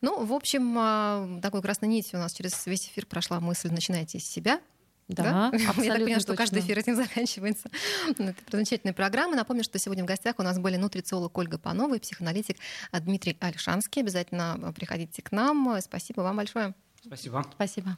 Ну, 0.02 0.26
в 0.26 0.34
общем, 0.34 0.78
э, 0.78 1.42
такой 1.42 1.62
красной 1.62 1.90
нитью 1.90 2.20
у 2.20 2.22
нас 2.22 2.34
через 2.34 2.66
весь 2.66 2.88
эфир 2.88 3.06
прошла 3.06 3.40
мысль 3.40 3.72
«начинайте 3.72 4.20
с 4.20 4.26
себя», 4.26 4.60
да, 5.08 5.52
да? 5.52 5.58
Я 5.58 5.68
так 5.68 5.76
понимаю, 5.76 6.20
что 6.20 6.36
каждый 6.36 6.62
эфир 6.62 6.80
этим 6.80 6.96
заканчивается. 7.04 7.70
Это 8.18 8.36
замечательная 8.52 8.94
программа. 8.94 9.36
Напомню, 9.36 9.64
что 9.64 9.78
сегодня 9.78 10.04
в 10.04 10.08
гостях 10.08 10.36
у 10.40 10.44
нас 10.44 10.58
были 10.58 10.78
нутрициолог 10.78 11.38
Ольга 11.38 11.58
Панова 11.58 11.96
и 11.96 12.00
психоаналитик 12.00 12.58
Дмитрий 12.92 13.38
Альшанский. 13.40 14.02
Обязательно 14.02 14.74
приходите 14.76 15.22
к 15.22 15.32
нам. 15.32 15.78
Спасибо 15.82 16.22
вам 16.22 16.38
большое. 16.38 16.74
Спасибо. 17.06 17.46
Спасибо. 17.56 17.98